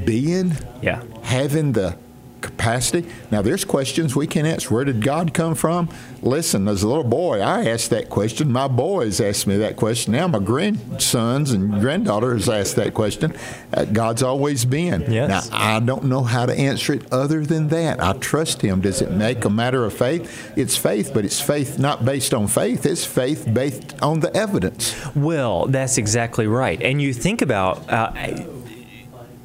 being 0.05 0.53
Yeah. 0.81 1.03
having 1.23 1.71
the 1.73 1.95
capacity. 2.41 3.07
Now, 3.29 3.41
there's 3.41 3.63
questions 3.63 4.15
we 4.15 4.27
can 4.27 4.45
answer. 4.45 4.73
Where 4.73 4.83
did 4.83 5.03
God 5.03 5.33
come 5.33 5.55
from? 5.55 5.89
Listen, 6.21 6.67
as 6.67 6.83
a 6.83 6.87
little 6.87 7.03
boy, 7.03 7.39
I 7.39 7.65
asked 7.65 7.89
that 7.91 8.09
question. 8.09 8.51
My 8.51 8.67
boys 8.67 9.19
asked 9.21 9.47
me 9.47 9.57
that 9.57 9.75
question. 9.75 10.13
Now, 10.13 10.27
my 10.27 10.39
grandsons 10.39 11.51
and 11.51 11.79
granddaughters 11.79 12.49
asked 12.49 12.75
that 12.75 12.93
question. 12.93 13.33
Uh, 13.73 13.85
God's 13.85 14.21
always 14.21 14.65
been. 14.65 15.11
Yes. 15.11 15.49
Now, 15.49 15.57
I 15.57 15.79
don't 15.79 16.05
know 16.05 16.23
how 16.23 16.45
to 16.45 16.53
answer 16.53 16.93
it 16.93 17.11
other 17.11 17.45
than 17.45 17.69
that. 17.69 18.01
I 18.01 18.13
trust 18.13 18.61
Him. 18.61 18.81
Does 18.81 19.01
it 19.01 19.11
make 19.11 19.45
a 19.45 19.49
matter 19.49 19.85
of 19.85 19.93
faith? 19.93 20.51
It's 20.55 20.77
faith, 20.77 21.11
but 21.13 21.25
it's 21.25 21.41
faith 21.41 21.79
not 21.79 22.05
based 22.05 22.33
on 22.33 22.47
faith. 22.47 22.85
It's 22.85 23.05
faith 23.05 23.51
based 23.51 24.01
on 24.01 24.19
the 24.19 24.35
evidence. 24.35 24.95
Well, 25.15 25.67
that's 25.67 25.97
exactly 25.97 26.47
right. 26.47 26.81
And 26.81 27.01
you 27.01 27.13
think 27.13 27.41
about 27.41 27.89
uh, 27.89 28.11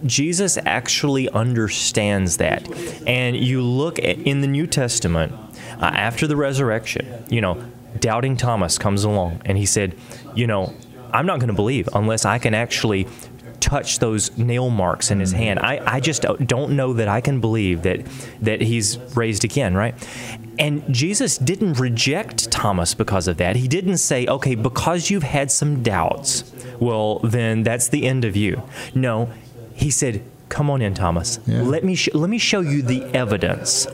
Jesus 0.09 0.59
actually 0.65 1.29
understands 1.31 2.37
that. 2.39 2.69
And 3.07 3.37
you 3.37 3.63
look 3.63 3.99
at 3.99 4.19
in 4.19 4.41
the 4.41 4.47
New 4.47 4.67
Testament 4.67 5.33
uh, 5.81 5.85
after 5.85 6.27
the 6.27 6.37
resurrection, 6.37 7.25
you 7.29 7.41
know, 7.41 7.63
doubting 8.01 8.37
Thomas 8.37 8.79
comes 8.79 9.05
along 9.05 9.43
and 9.45 9.57
he 9.59 9.67
said, 9.67 9.97
you 10.35 10.47
know, 10.47 10.75
I'm 11.13 11.27
not 11.27 11.39
going 11.39 11.49
to 11.49 11.55
believe 11.55 11.89
unless 11.95 12.25
I 12.25 12.39
can 12.39 12.55
actually 12.55 13.07
touch 13.61 13.99
those 13.99 14.37
nail 14.37 14.71
marks 14.71 15.11
in 15.11 15.19
his 15.19 15.33
hand. 15.33 15.59
I, 15.59 15.81
I 15.85 16.01
just 16.01 16.23
don't 16.45 16.73
know 16.73 16.93
that 16.93 17.09
I 17.09 17.21
can 17.21 17.41
believe 17.41 17.83
that 17.83 18.07
that 18.41 18.61
he's 18.61 18.99
raised 19.17 19.45
again, 19.45 19.75
right? 19.75 19.95
And 20.59 20.85
Jesus 20.95 21.37
didn't 21.37 21.75
reject 21.75 22.51
Thomas 22.51 22.95
because 22.95 23.29
of 23.29 23.39
that. 23.39 23.57
He 23.57 23.69
didn't 23.69 23.99
say, 23.99 24.27
okay, 24.27 24.55
because 24.55 25.11
you've 25.11 25.23
had 25.23 25.51
some 25.51 25.83
doubts, 25.83 26.45
well, 26.81 27.19
then 27.21 27.63
that's 27.63 27.89
the 27.89 28.07
end 28.07 28.25
of 28.25 28.37
you. 28.37 28.63
No, 28.95 29.31
he 29.77 29.91
said, 29.91 30.23
come 30.49 30.71
on 30.71 30.83
in, 30.83 30.95
Thomas. 30.95 31.39
Let 31.47 31.85
me 31.85 31.95
sh- 31.95 32.15
let 32.15 32.31
me 32.31 32.39
show 32.39 32.61
you 32.61 32.83
the 32.83 33.05
evidence, 33.15 33.87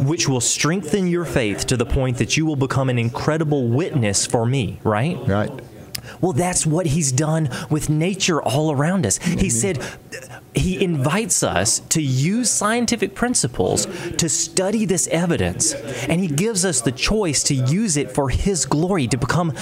which 0.00 0.28
will 0.28 0.40
strengthen 0.40 1.06
your 1.06 1.24
faith 1.24 1.66
to 1.66 1.76
the 1.76 1.86
point 1.86 2.18
that 2.18 2.36
you 2.36 2.44
will 2.44 2.56
become 2.56 2.88
an 2.90 2.98
incredible 2.98 3.68
witness 3.68 4.26
for 4.26 4.44
me. 4.44 4.80
Right? 4.84 5.16
Right. 5.26 5.50
Well, 6.20 6.32
that's 6.32 6.66
what 6.66 6.86
he's 6.86 7.12
done 7.12 7.50
with 7.70 7.88
nature 7.90 8.42
all 8.42 8.72
around 8.72 9.06
us. 9.06 9.18
He 9.18 9.50
said 9.50 9.84
he 10.54 10.82
invites 10.82 11.42
us 11.42 11.80
to 11.90 12.02
use 12.02 12.50
scientific 12.50 13.14
principles 13.14 13.86
to 14.16 14.28
study 14.28 14.86
this 14.86 15.06
evidence, 15.08 15.74
and 15.74 16.20
he 16.20 16.26
gives 16.28 16.64
us 16.64 16.80
the 16.80 16.92
choice 16.92 17.42
to 17.44 17.54
use 17.54 17.96
it 17.96 18.10
for 18.10 18.30
his 18.30 18.64
glory, 18.64 19.06
to 19.08 19.18
become 19.18 19.52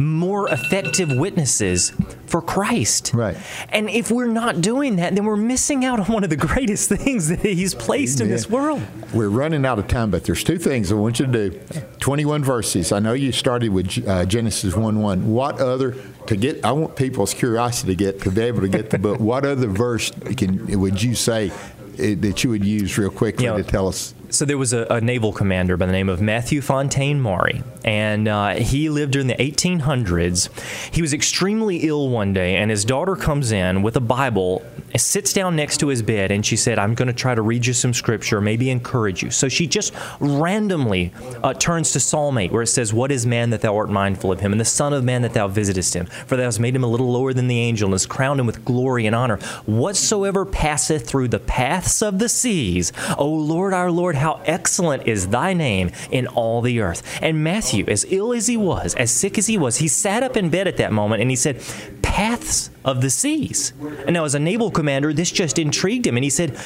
more 0.00 0.48
effective 0.48 1.12
witnesses 1.12 1.92
for 2.26 2.40
Christ. 2.40 3.12
Right. 3.12 3.36
And 3.68 3.90
if 3.90 4.10
we're 4.10 4.26
not 4.26 4.62
doing 4.62 4.96
that, 4.96 5.14
then 5.14 5.24
we're 5.24 5.36
missing 5.36 5.84
out 5.84 6.00
on 6.00 6.06
one 6.06 6.24
of 6.24 6.30
the 6.30 6.36
greatest 6.36 6.88
things 6.96 7.28
that 7.28 7.40
he's 7.40 7.74
placed 7.74 8.20
in 8.20 8.28
this 8.28 8.48
world. 8.48 8.82
We're 9.12 9.28
running 9.28 9.66
out 9.66 9.78
of 9.78 9.88
time, 9.88 10.10
but 10.10 10.24
there's 10.24 10.42
two 10.42 10.58
things 10.58 10.90
I 10.90 10.94
want 10.94 11.20
you 11.20 11.26
to 11.26 11.50
do. 11.50 11.60
21 12.00 12.42
verses. 12.42 12.92
I 12.92 12.98
know 12.98 13.12
you 13.12 13.30
started 13.30 13.68
with 13.70 14.08
uh, 14.08 14.24
Genesis 14.24 14.74
1 14.74 15.00
1. 15.00 15.26
What 15.30 15.60
other, 15.60 15.96
to 16.26 16.36
get, 16.36 16.64
I 16.64 16.72
want 16.72 16.96
people's 16.96 17.34
curiosity 17.34 17.92
to 17.92 17.96
get, 17.96 18.22
to 18.22 18.30
be 18.30 18.40
able 18.40 18.62
to 18.62 18.68
get 18.68 18.90
the 18.90 18.98
book. 18.98 19.20
What 19.30 19.44
other 19.44 19.68
verse 19.68 20.10
can, 20.36 20.80
would 20.80 21.02
you 21.02 21.14
say 21.14 21.52
eh, 21.98 22.14
that 22.18 22.42
you 22.42 22.50
would 22.50 22.64
use 22.64 22.96
real 22.96 23.10
quickly 23.10 23.44
You 23.44 23.50
know, 23.50 23.56
to 23.58 23.62
tell 23.62 23.86
us? 23.86 24.14
So 24.30 24.44
there 24.44 24.58
was 24.58 24.72
a, 24.72 24.86
a 24.88 25.00
naval 25.00 25.32
commander 25.32 25.76
by 25.76 25.86
the 25.86 25.92
name 25.92 26.08
of 26.08 26.20
Matthew 26.20 26.60
Fontaine 26.60 27.20
Maury, 27.20 27.64
and 27.84 28.28
uh, 28.28 28.54
he 28.54 28.88
lived 28.88 29.12
during 29.12 29.26
the 29.26 29.34
1800s. 29.34 30.94
He 30.94 31.02
was 31.02 31.12
extremely 31.12 31.78
ill 31.78 32.08
one 32.08 32.32
day, 32.32 32.54
and 32.54 32.70
his 32.70 32.84
daughter 32.84 33.16
comes 33.16 33.50
in 33.50 33.82
with 33.82 33.96
a 33.96 34.00
Bible, 34.00 34.64
sits 34.96 35.32
down 35.32 35.56
next 35.56 35.78
to 35.78 35.88
his 35.88 36.02
bed, 36.02 36.30
and 36.30 36.46
she 36.46 36.56
said, 36.56 36.78
"I'm 36.78 36.94
going 36.94 37.08
to 37.08 37.12
try 37.12 37.34
to 37.34 37.42
read 37.42 37.66
you 37.66 37.72
some 37.72 37.92
scripture, 37.92 38.40
maybe 38.40 38.70
encourage 38.70 39.20
you." 39.20 39.32
So 39.32 39.48
she 39.48 39.66
just 39.66 39.92
randomly 40.20 41.12
uh, 41.42 41.54
turns 41.54 41.90
to 41.92 42.00
Psalm 42.00 42.38
8, 42.38 42.52
where 42.52 42.62
it 42.62 42.68
says, 42.68 42.94
"What 42.94 43.10
is 43.10 43.26
man 43.26 43.50
that 43.50 43.62
thou 43.62 43.76
art 43.76 43.90
mindful 43.90 44.30
of 44.30 44.38
him, 44.38 44.52
and 44.52 44.60
the 44.60 44.64
Son 44.64 44.92
of 44.92 45.02
man 45.02 45.22
that 45.22 45.34
thou 45.34 45.48
visitest 45.48 45.94
him? 45.94 46.06
For 46.06 46.36
thou 46.36 46.44
hast 46.44 46.60
made 46.60 46.76
him 46.76 46.84
a 46.84 46.88
little 46.88 47.10
lower 47.10 47.32
than 47.32 47.48
the 47.48 47.58
angel, 47.58 47.86
and 47.86 47.94
hast 47.94 48.08
crowned 48.08 48.38
him 48.38 48.46
with 48.46 48.64
glory 48.64 49.06
and 49.06 49.16
honor. 49.16 49.38
Whatsoever 49.66 50.46
passeth 50.46 51.08
through 51.08 51.28
the 51.28 51.40
paths 51.40 52.00
of 52.00 52.20
the 52.20 52.28
seas, 52.28 52.92
O 53.18 53.28
Lord 53.28 53.74
our 53.74 53.90
Lord, 53.90 54.19
how 54.20 54.40
excellent 54.44 55.06
is 55.06 55.28
thy 55.28 55.52
name 55.52 55.90
in 56.10 56.26
all 56.28 56.60
the 56.60 56.80
earth. 56.80 57.02
And 57.22 57.42
Matthew, 57.42 57.84
as 57.88 58.06
ill 58.08 58.32
as 58.32 58.46
he 58.46 58.56
was, 58.56 58.94
as 58.94 59.10
sick 59.10 59.38
as 59.38 59.46
he 59.46 59.58
was, 59.58 59.78
he 59.78 59.88
sat 59.88 60.22
up 60.22 60.36
in 60.36 60.50
bed 60.50 60.68
at 60.68 60.76
that 60.76 60.92
moment 60.92 61.22
and 61.22 61.30
he 61.30 61.36
said, 61.36 61.62
Paths 62.02 62.70
of 62.84 63.02
the 63.02 63.10
seas. 63.10 63.72
And 64.06 64.14
now, 64.14 64.24
as 64.24 64.34
a 64.34 64.38
naval 64.38 64.70
commander, 64.70 65.12
this 65.12 65.30
just 65.30 65.58
intrigued 65.58 66.06
him. 66.06 66.16
And 66.16 66.24
he 66.24 66.30
said, 66.30 66.58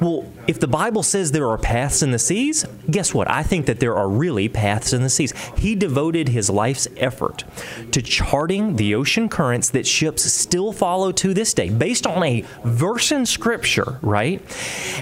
well, 0.00 0.30
if 0.46 0.60
the 0.60 0.68
Bible 0.68 1.02
says 1.02 1.32
there 1.32 1.48
are 1.48 1.58
paths 1.58 2.02
in 2.02 2.12
the 2.12 2.18
seas, 2.18 2.64
guess 2.90 3.12
what? 3.12 3.28
I 3.28 3.42
think 3.42 3.66
that 3.66 3.80
there 3.80 3.96
are 3.96 4.08
really 4.08 4.48
paths 4.48 4.92
in 4.92 5.02
the 5.02 5.10
seas. 5.10 5.32
He 5.56 5.74
devoted 5.74 6.28
his 6.28 6.48
life's 6.48 6.86
effort 6.96 7.44
to 7.90 8.00
charting 8.00 8.76
the 8.76 8.94
ocean 8.94 9.28
currents 9.28 9.70
that 9.70 9.86
ships 9.86 10.22
still 10.22 10.72
follow 10.72 11.10
to 11.12 11.34
this 11.34 11.52
day, 11.52 11.68
based 11.68 12.06
on 12.06 12.22
a 12.22 12.44
verse 12.64 13.10
in 13.10 13.26
Scripture, 13.26 13.98
right? 14.00 14.40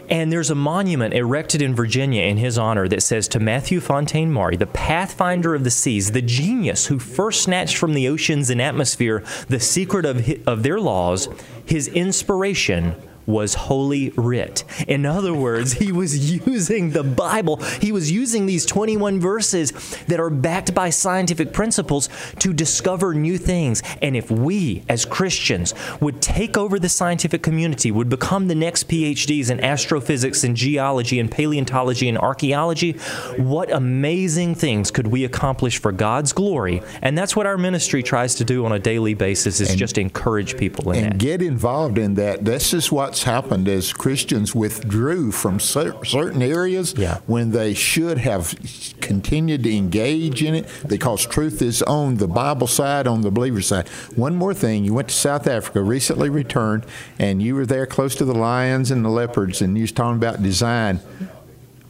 And 0.09 0.33
there's 0.33 0.51
a 0.51 0.55
monument 0.55 1.15
erected 1.15 1.61
in 1.61 1.75
Virginia 1.75 2.23
in 2.23 2.39
his 2.39 2.59
honor 2.59 2.89
that 2.89 3.03
says 3.03 3.29
to 3.29 3.41
Matthew 3.41 3.81
Fontaine 3.81 4.33
Maury, 4.33 4.57
the 4.57 4.67
pathfinder 4.67 5.55
of 5.55 5.65
the 5.65 5.71
seas, 5.71 6.13
the 6.13 6.23
genius 6.23 6.87
who 6.87 6.99
first 6.99 7.43
snatched 7.43 7.77
from 7.77 7.93
the 7.93 8.09
oceans 8.09 8.51
and 8.51 8.63
atmosphere 8.63 9.23
the 9.49 9.61
secret 9.61 10.07
of, 10.07 10.27
hi- 10.27 10.41
of 10.47 10.63
their 10.63 10.81
laws, 10.81 11.29
his 11.67 11.89
inspiration 11.89 12.95
was 13.27 13.55
holy 13.55 14.11
writ. 14.11 14.65
In 14.87 15.05
other 15.05 15.35
words, 15.35 15.75
he 15.75 15.93
was 15.93 16.47
using 16.47 16.91
the 16.91 17.05
Bible. 17.05 17.57
He 17.81 17.93
was 17.93 18.11
using 18.11 18.47
these 18.47 18.65
21 18.65 19.21
verses 19.21 19.73
that 20.07 20.21
are 20.21 20.31
backed 20.31 20.75
by 20.75 20.91
scientific 20.91 21.53
principles 21.53 22.09
to 22.39 22.53
discover 22.53 23.15
new 23.15 23.39
things. 23.39 23.83
And 24.01 24.17
if 24.17 24.31
we 24.31 24.85
as 24.89 25.05
Christians 25.05 25.75
would 26.01 26.23
take 26.23 26.57
over 26.57 26.79
the 26.79 26.89
scientific 26.89 27.43
community, 27.43 27.91
would 27.91 28.09
become 28.09 28.49
the 28.49 28.55
next 28.55 28.89
PhDs 28.89 29.51
in 29.51 29.61
astrophysics 29.61 30.45
and 30.45 30.57
geology 30.57 31.19
and 31.19 31.31
paleontology 31.31 32.09
and 32.09 32.19
archaeology, 32.19 32.93
what 33.37 33.71
amazing 33.73 34.55
things 34.55 34.91
could 34.91 35.09
we 35.09 35.25
accomplish 35.25 35.79
for 35.79 35.93
God's 35.93 36.33
glory? 36.33 36.83
And 37.03 37.17
that's 37.17 37.35
what 37.35 37.47
our 37.47 37.59
ministry 37.59 38.03
tries 38.03 38.35
to 38.37 38.45
do 38.45 38.65
on 38.65 38.73
a 38.73 38.79
daily 38.79 39.15
basis 39.15 39.61
is 39.61 39.75
just 39.75 39.99
encourage 39.99 40.57
people 40.57 40.93
in 40.93 41.05
and 41.05 41.12
that. 41.12 41.19
get 41.19 41.43
involved 41.43 41.99
in 41.99 42.15
that. 42.15 42.45
This 42.45 42.73
is 42.73 42.93
what's 43.16 43.22
happened 43.24 43.66
as 43.66 43.94
Christians 43.94 44.55
withdrew 44.55 45.33
from 45.33 45.59
cer- 45.59 46.05
certain 46.05 46.42
areas 46.42 46.92
Yeah. 46.98 47.20
when 47.26 47.50
they 47.52 47.72
should 47.72 48.18
have 48.18 48.55
continued 49.00 49.62
to 49.62 49.74
engage 49.74 50.42
in 50.42 50.55
it 50.55 50.68
because 50.87 51.24
truth 51.24 51.62
is 51.62 51.81
on 51.85 52.18
the 52.18 52.29
Bible 52.29 52.66
side, 52.66 53.07
on 53.07 53.22
the 53.22 53.31
believer 53.31 53.62
side. 53.62 53.88
One 54.16 54.35
more 54.35 54.52
thing, 54.52 54.85
you 54.85 54.92
went 54.92 55.09
to 55.09 55.14
South 55.14 55.46
Africa, 55.46 55.81
recently 55.81 56.29
returned, 56.29 56.85
and 57.18 57.40
you 57.40 57.55
were 57.55 57.64
there 57.64 57.87
close 57.87 58.14
to 58.16 58.26
the 58.26 58.35
lions 58.35 58.90
and 58.90 59.02
the 59.02 59.09
leopards, 59.09 59.62
and 59.62 59.79
you 59.79 59.85
was 59.85 59.92
talking 59.92 60.16
about 60.18 60.42
design. 60.42 61.00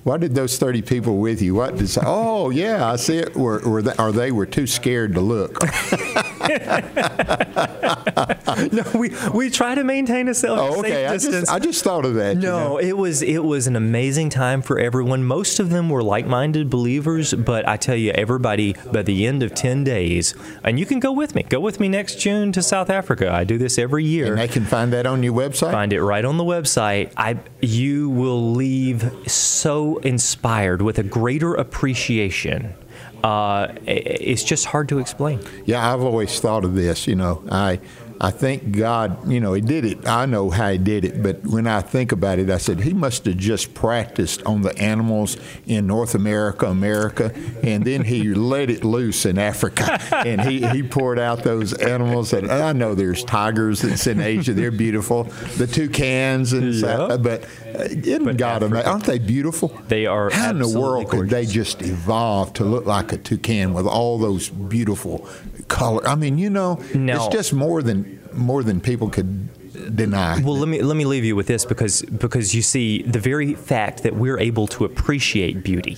What 0.05 0.21
did 0.21 0.37
those 0.37 0.57
30 0.59 0.83
people 0.83 1.19
with 1.19 1.43
you? 1.43 1.57
What 1.57 1.77
did? 1.77 1.91
Oh, 2.07 2.51
yeah, 2.51 2.89
I 2.93 2.95
see 2.95 3.17
it. 3.17 3.35
Were, 3.35 3.59
were 3.69 3.83
they, 3.83 3.95
or 3.99 4.13
they 4.13 4.31
were 4.31 4.47
too 4.47 4.69
scared 4.69 5.15
to 5.15 5.21
look. 5.21 5.59
no, 8.73 8.83
we 8.95 9.13
we 9.35 9.51
try 9.51 9.75
to 9.75 9.85
maintain 9.85 10.29
a 10.29 10.35
self 10.35 10.59
Oh, 10.59 10.81
okay. 10.81 10.91
safe 10.91 11.09
I 11.09 11.13
distance. 11.15 11.35
just, 11.41 11.53
I 11.53 11.59
just 11.59 11.85
thought 11.85 12.05
of 12.05 12.15
that. 12.15 12.37
you 12.37 12.43
No, 12.43 12.59
know. 12.59 12.79
it 12.79 12.97
was 12.97 13.23
it 13.23 13.45
was 13.45 13.67
an 13.67 13.77
amazing 13.77 14.31
time 14.31 14.63
for 14.63 14.79
everyone. 14.79 15.25
Most 15.25 15.61
of 15.61 15.71
them 15.71 15.89
were 15.89 16.03
like-minded 16.03 16.71
believers, 16.71 17.35
but 17.35 17.67
I 17.69 17.77
tell 17.77 17.97
you, 17.97 18.11
everybody 18.13 18.75
by 18.93 19.03
the 19.03 19.27
end 19.27 19.43
of 19.43 19.55
ten 19.55 19.85
days, 19.85 20.35
and 20.65 20.79
you 20.79 20.87
can 20.87 21.01
go 21.01 21.13
with 21.13 21.35
me. 21.35 21.43
Go 21.43 21.61
with 21.61 21.81
me 21.81 21.89
next 21.89 22.17
June 22.21 22.53
to 22.53 22.63
South 22.63 22.91
Africa. 22.91 23.31
I 23.33 23.45
do 23.45 23.59
this 23.59 23.79
every 23.79 24.05
year. 24.05 24.27
And 24.33 24.39
they 24.39 24.49
can 24.49 24.65
find 24.65 24.93
that 24.93 25.07
on 25.07 25.23
your 25.23 25.35
website. 25.35 25.73
Find 25.73 25.93
it 25.93 26.03
right 26.03 26.25
on 26.25 26.37
the 26.37 26.45
website. 26.45 27.13
I 27.17 27.39
you 27.61 28.11
will 28.11 28.53
leave 28.53 29.13
so 29.27 29.99
inspired 29.99 30.83
with 30.83 30.99
a 30.99 31.03
greater 31.03 31.55
appreciation. 31.55 32.75
Uh, 33.23 33.73
it's 33.87 34.45
just 34.45 34.67
hard 34.67 34.89
to 34.91 34.99
explain. 34.99 35.41
Yeah, 35.65 35.93
I've 35.93 36.03
always 36.03 36.39
thought 36.41 36.65
of 36.65 36.75
this. 36.75 37.07
You 37.07 37.17
know, 37.17 37.43
I 37.51 37.81
I 38.21 38.31
think 38.31 38.73
God, 38.73 39.29
you 39.31 39.41
know, 39.41 39.53
He 39.53 39.61
did 39.61 39.85
it. 39.85 40.07
I 40.07 40.27
know 40.27 40.51
how 40.51 40.71
He 40.71 40.79
did 40.79 41.05
it, 41.05 41.23
but 41.23 41.45
when 41.45 41.67
I 41.67 41.81
think 41.81 42.13
about 42.13 42.39
it, 42.39 42.49
I 42.51 42.59
said 42.59 42.81
He 42.81 42.95
must 42.95 43.25
have 43.27 43.37
just 43.37 43.75
practiced 43.75 44.43
on 44.45 44.63
the 44.63 44.77
animals 44.79 45.37
in 45.67 45.87
North 45.87 46.15
America, 46.15 46.67
America, 46.67 47.33
and 47.63 47.85
then 47.85 48.05
He 48.05 48.33
let 48.35 48.71
it 48.71 48.85
loose 48.85 49.27
in 49.27 49.39
Africa, 49.39 49.99
and 50.15 50.41
He 50.41 50.67
He 50.67 50.83
poured 50.83 51.19
out 51.19 51.43
those 51.45 51.73
animals. 51.75 52.33
And 52.33 52.51
I 52.51 52.73
know 52.73 52.95
there's 52.95 53.23
tigers 53.25 53.83
that's 53.83 54.07
in 54.07 54.21
Asia; 54.21 54.55
they're 54.55 54.71
beautiful. 54.71 55.25
The 55.59 55.67
toucans 55.67 56.53
and 56.53 56.75
stuff, 56.75 57.11
Yeah. 57.11 57.17
but 57.19 57.45
uh, 57.45 57.83
isn't 57.91 58.25
But 58.25 58.37
God 58.39 58.63
amazing? 58.63 58.87
Aren't 58.89 59.05
they 59.05 59.19
beautiful? 59.19 59.69
They 59.89 60.07
are 60.07 60.31
How 60.31 60.51
in 60.51 60.59
the 60.59 60.79
world 60.79 61.11
could 61.11 61.29
they 61.29 61.45
just 61.47 61.83
evolve 61.83 62.53
to 62.55 62.65
look 62.65 62.87
like 62.87 63.13
a 63.13 63.19
toucan 63.19 63.75
with 63.75 63.87
all 63.87 64.19
those 64.19 64.49
beautiful 64.49 65.29
color? 65.69 66.07
I 66.07 66.15
mean, 66.15 66.39
you 66.39 66.51
know, 66.51 66.81
No. 66.95 67.17
it's 67.17 67.29
just 67.35 67.53
more 67.53 67.83
than 67.83 68.21
more 68.33 68.63
than 68.63 68.81
people 68.81 69.09
could 69.09 69.49
deny. 69.97 70.41
Well, 70.43 70.57
let 70.59 70.69
me 70.69 70.83
let 70.83 70.97
me 70.97 71.05
leave 71.05 71.25
you 71.25 71.37
with 71.37 71.47
this 71.47 71.65
because 71.65 72.03
because 72.03 72.55
you 72.55 72.63
see 72.63 73.03
the 73.03 73.19
very 73.19 73.55
fact 73.55 74.03
that 74.03 74.15
we're 74.17 74.39
able 74.39 74.67
to 74.69 74.85
appreciate 74.85 75.63
beauty. 75.63 75.97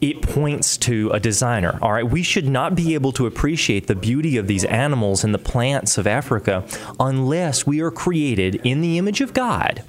It 0.00 0.20
points 0.20 0.76
to 0.78 1.10
a 1.10 1.20
designer. 1.20 1.78
All 1.80 1.92
right, 1.92 2.06
we 2.06 2.22
should 2.22 2.46
not 2.46 2.74
be 2.74 2.94
able 2.94 3.12
to 3.12 3.26
appreciate 3.26 3.86
the 3.86 3.94
beauty 3.94 4.36
of 4.36 4.46
these 4.46 4.64
animals 4.64 5.24
and 5.24 5.32
the 5.32 5.38
plants 5.38 5.96
of 5.96 6.06
Africa 6.06 6.64
unless 7.00 7.66
we 7.66 7.80
are 7.80 7.90
created 7.90 8.56
in 8.64 8.80
the 8.80 8.98
image 8.98 9.20
of 9.20 9.32
God, 9.32 9.82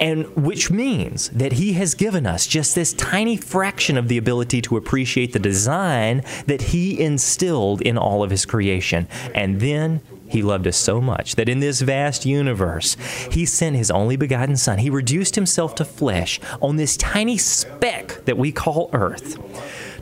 and 0.00 0.26
which 0.36 0.70
means 0.70 1.28
that 1.28 1.52
He 1.52 1.74
has 1.74 1.94
given 1.94 2.26
us 2.26 2.46
just 2.46 2.74
this 2.74 2.92
tiny 2.92 3.36
fraction 3.36 3.96
of 3.96 4.08
the 4.08 4.18
ability 4.18 4.62
to 4.62 4.76
appreciate 4.76 5.32
the 5.32 5.38
design 5.38 6.22
that 6.46 6.62
He 6.62 7.00
instilled 7.00 7.82
in 7.82 7.96
all 7.96 8.22
of 8.22 8.30
His 8.30 8.44
creation. 8.44 9.06
And 9.34 9.60
then 9.60 10.00
he 10.32 10.42
loved 10.42 10.66
us 10.66 10.76
so 10.76 11.00
much 11.00 11.36
that 11.36 11.48
in 11.48 11.60
this 11.60 11.80
vast 11.80 12.26
universe, 12.26 12.96
He 13.30 13.44
sent 13.46 13.76
His 13.76 13.90
only 13.90 14.16
begotten 14.16 14.56
Son. 14.56 14.78
He 14.78 14.90
reduced 14.90 15.34
Himself 15.36 15.74
to 15.76 15.84
flesh 15.84 16.40
on 16.60 16.76
this 16.76 16.96
tiny 16.96 17.36
speck 17.38 18.24
that 18.24 18.36
we 18.38 18.50
call 18.52 18.90
earth 18.92 19.38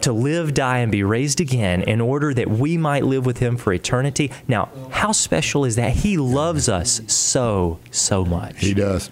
to 0.03 0.13
live, 0.13 0.55
die, 0.55 0.79
and 0.79 0.91
be 0.91 1.03
raised 1.03 1.41
again 1.43 1.83
in 1.83 2.01
order 2.01 2.33
that 2.33 2.49
we 2.49 2.79
might 2.79 3.05
live 3.05 3.27
with 3.27 3.39
Him 3.39 3.57
for 3.59 3.73
eternity. 3.73 4.31
Now, 4.49 4.71
how 4.91 5.13
special 5.13 5.67
is 5.67 5.77
that? 5.77 5.93
He 5.93 6.17
loves 6.17 6.69
us 6.71 7.03
so, 7.07 7.79
so 7.91 8.25
much. 8.25 8.61
he 8.61 8.73
does. 8.73 9.11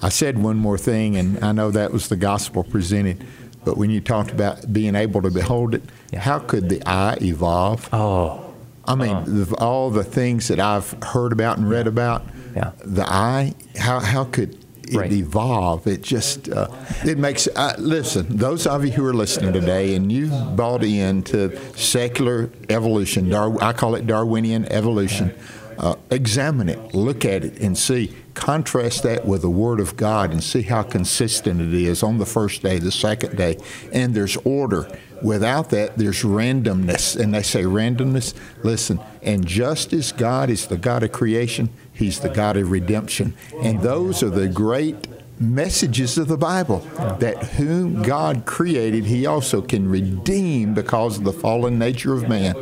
I 0.00 0.10
said 0.10 0.38
one 0.38 0.56
more 0.58 0.78
thing, 0.78 1.16
and 1.16 1.42
I 1.44 1.50
know 1.52 1.70
that 1.72 1.92
was 1.92 2.08
the 2.08 2.16
gospel 2.16 2.62
presented. 2.62 3.26
But 3.64 3.76
when 3.76 3.90
you 3.90 4.00
talked 4.00 4.30
about 4.32 4.72
being 4.72 4.94
able 4.96 5.22
to 5.22 5.30
behold 5.30 5.74
it, 5.74 5.82
Yeah. 6.12 6.20
how 6.20 6.38
could 6.40 6.68
the 6.68 6.82
eye 6.86 7.16
evolve? 7.22 7.88
Oh, 7.92 8.41
I 8.84 8.94
mean, 8.94 9.44
the, 9.44 9.54
all 9.58 9.90
the 9.90 10.04
things 10.04 10.48
that 10.48 10.58
I've 10.60 10.94
heard 11.02 11.32
about 11.32 11.58
and 11.58 11.68
read 11.70 11.86
about, 11.86 12.24
Yeah. 12.54 12.72
the 12.84 13.04
eye, 13.08 13.54
how, 13.78 14.00
how 14.00 14.24
could 14.24 14.54
it 14.88 14.96
Right. 14.96 15.12
evolve? 15.12 15.86
It 15.86 16.02
just, 16.02 16.48
uh, 16.48 16.66
it 17.04 17.16
makes, 17.16 17.46
uh, 17.54 17.74
listen, 17.78 18.26
those 18.36 18.66
of 18.66 18.84
you 18.84 18.90
who 18.90 19.06
are 19.06 19.14
listening 19.14 19.52
today 19.52 19.94
and 19.94 20.10
you've 20.10 20.56
bought 20.56 20.82
into 20.82 21.56
secular 21.76 22.50
evolution, 22.68 23.28
Dar- 23.30 23.62
I 23.62 23.72
call 23.72 23.94
it 23.94 24.06
Darwinian 24.06 24.66
evolution, 24.70 25.32
uh, 25.78 25.94
examine 26.10 26.68
it, 26.68 26.94
look 26.94 27.24
at 27.24 27.44
it, 27.44 27.58
and 27.60 27.78
see. 27.78 28.14
Contrast 28.34 29.02
that 29.02 29.26
with 29.26 29.42
the 29.42 29.50
Word 29.50 29.78
of 29.78 29.96
God 29.96 30.32
and 30.32 30.42
see 30.42 30.62
how 30.62 30.82
consistent 30.82 31.60
it 31.60 31.74
is 31.74 32.02
on 32.02 32.18
the 32.18 32.26
first 32.26 32.62
day, 32.62 32.78
the 32.78 32.90
second 32.90 33.36
day, 33.36 33.58
and 33.92 34.14
there's 34.14 34.36
order. 34.38 34.90
Without 35.22 35.70
that, 35.70 35.98
there's 35.98 36.22
randomness. 36.22 37.18
And 37.20 37.34
they 37.34 37.42
say 37.42 37.62
randomness, 37.62 38.34
listen, 38.64 38.98
and 39.22 39.46
just 39.46 39.92
as 39.92 40.12
God 40.12 40.50
is 40.50 40.66
the 40.66 40.78
God 40.78 41.02
of 41.02 41.12
creation, 41.12 41.68
He's 41.92 42.20
the 42.20 42.30
God 42.30 42.56
of 42.56 42.70
redemption. 42.70 43.34
And 43.62 43.80
those 43.82 44.22
are 44.22 44.30
the 44.30 44.48
great 44.48 44.96
messages 45.40 46.18
of 46.18 46.28
the 46.28 46.36
Bible 46.36 46.78
that 47.18 47.42
whom 47.42 48.02
God 48.02 48.46
created, 48.46 49.04
He 49.04 49.26
also 49.26 49.60
can 49.60 49.88
redeem 49.88 50.74
because 50.74 51.18
of 51.18 51.24
the 51.24 51.32
fallen 51.32 51.78
nature 51.78 52.12
of 52.14 52.28
man. 52.28 52.54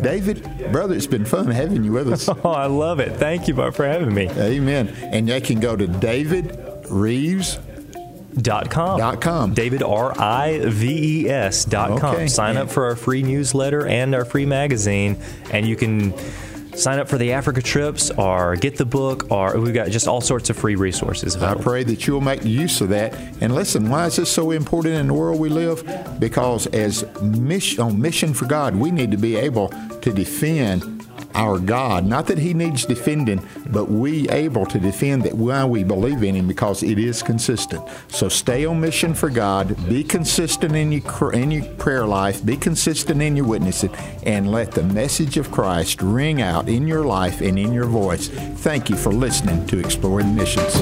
David, 0.00 0.72
brother, 0.72 0.94
it's 0.94 1.06
been 1.06 1.24
fun 1.24 1.46
having 1.46 1.84
you 1.84 1.92
with 1.92 2.12
us. 2.12 2.28
oh, 2.44 2.50
I 2.50 2.66
love 2.66 3.00
it. 3.00 3.16
Thank 3.16 3.48
you 3.48 3.54
for 3.72 3.86
having 3.86 4.14
me. 4.14 4.28
Amen. 4.30 4.88
And 5.02 5.28
they 5.28 5.40
can 5.40 5.60
go 5.60 5.76
to 5.76 5.86
David 5.86 6.86
Rives. 6.88 7.58
Dot 8.34 8.70
com. 8.70 8.98
Dot 8.98 9.20
com. 9.20 9.52
David 9.52 9.82
R 9.82 10.16
I 10.16 10.60
V 10.60 11.24
E 11.24 11.28
S 11.28 11.64
dot 11.64 11.98
com. 11.98 12.14
Okay. 12.14 12.28
Sign 12.28 12.56
up 12.56 12.70
for 12.70 12.84
our 12.84 12.94
free 12.94 13.24
newsletter 13.24 13.84
and 13.84 14.14
our 14.14 14.24
free 14.24 14.46
magazine, 14.46 15.20
and 15.50 15.66
you 15.66 15.74
can 15.74 16.14
sign 16.78 16.98
up 16.98 17.08
for 17.08 17.18
the 17.18 17.32
Africa 17.32 17.60
trips 17.60 18.10
or 18.12 18.56
get 18.56 18.76
the 18.76 18.84
book, 18.84 19.30
or 19.30 19.58
we've 19.58 19.74
got 19.74 19.88
just 19.88 20.06
all 20.06 20.20
sorts 20.20 20.48
of 20.50 20.56
free 20.56 20.76
resources 20.76 21.36
I 21.36 21.54
pray 21.54 21.84
that 21.84 22.06
you'll 22.06 22.20
make 22.20 22.44
use 22.44 22.80
of 22.80 22.90
that. 22.90 23.14
And 23.40 23.54
listen, 23.54 23.88
why 23.90 24.06
is 24.06 24.16
this 24.16 24.30
so 24.30 24.50
important 24.50 24.94
in 24.94 25.08
the 25.08 25.14
world 25.14 25.40
we 25.40 25.48
live? 25.48 25.84
Because 26.18 26.66
as 26.68 27.04
mission, 27.20 27.80
on 27.80 28.00
mission 28.00 28.34
for 28.34 28.46
God, 28.46 28.76
we 28.76 28.90
need 28.90 29.10
to 29.10 29.16
be 29.16 29.36
able 29.36 29.68
to 29.68 30.12
defend 30.12 30.97
our 31.38 31.58
God. 31.58 32.04
Not 32.04 32.26
that 32.26 32.38
He 32.38 32.52
needs 32.52 32.84
defending, 32.84 33.46
but 33.66 33.90
we 33.90 34.28
able 34.28 34.66
to 34.66 34.78
defend 34.78 35.22
that 35.22 35.34
why 35.34 35.64
we 35.64 35.84
believe 35.84 36.22
in 36.22 36.34
Him 36.34 36.48
because 36.48 36.82
it 36.82 36.98
is 36.98 37.22
consistent. 37.22 37.88
So 38.08 38.28
stay 38.28 38.66
on 38.66 38.80
mission 38.80 39.14
for 39.14 39.30
God. 39.30 39.76
Be 39.88 40.02
consistent 40.02 40.74
in 40.74 40.90
your 40.90 41.32
in 41.32 41.50
your 41.50 41.64
prayer 41.76 42.06
life. 42.06 42.44
Be 42.44 42.56
consistent 42.56 43.22
in 43.22 43.36
your 43.36 43.46
witnessing, 43.46 43.94
and 44.24 44.50
let 44.50 44.72
the 44.72 44.82
message 44.82 45.38
of 45.38 45.50
Christ 45.50 46.02
ring 46.02 46.42
out 46.42 46.68
in 46.68 46.86
your 46.86 47.04
life 47.04 47.40
and 47.40 47.58
in 47.58 47.72
your 47.72 47.86
voice. 47.86 48.28
Thank 48.28 48.90
you 48.90 48.96
for 48.96 49.12
listening 49.12 49.66
to 49.68 49.78
Exploring 49.78 50.34
Missions. 50.34 50.74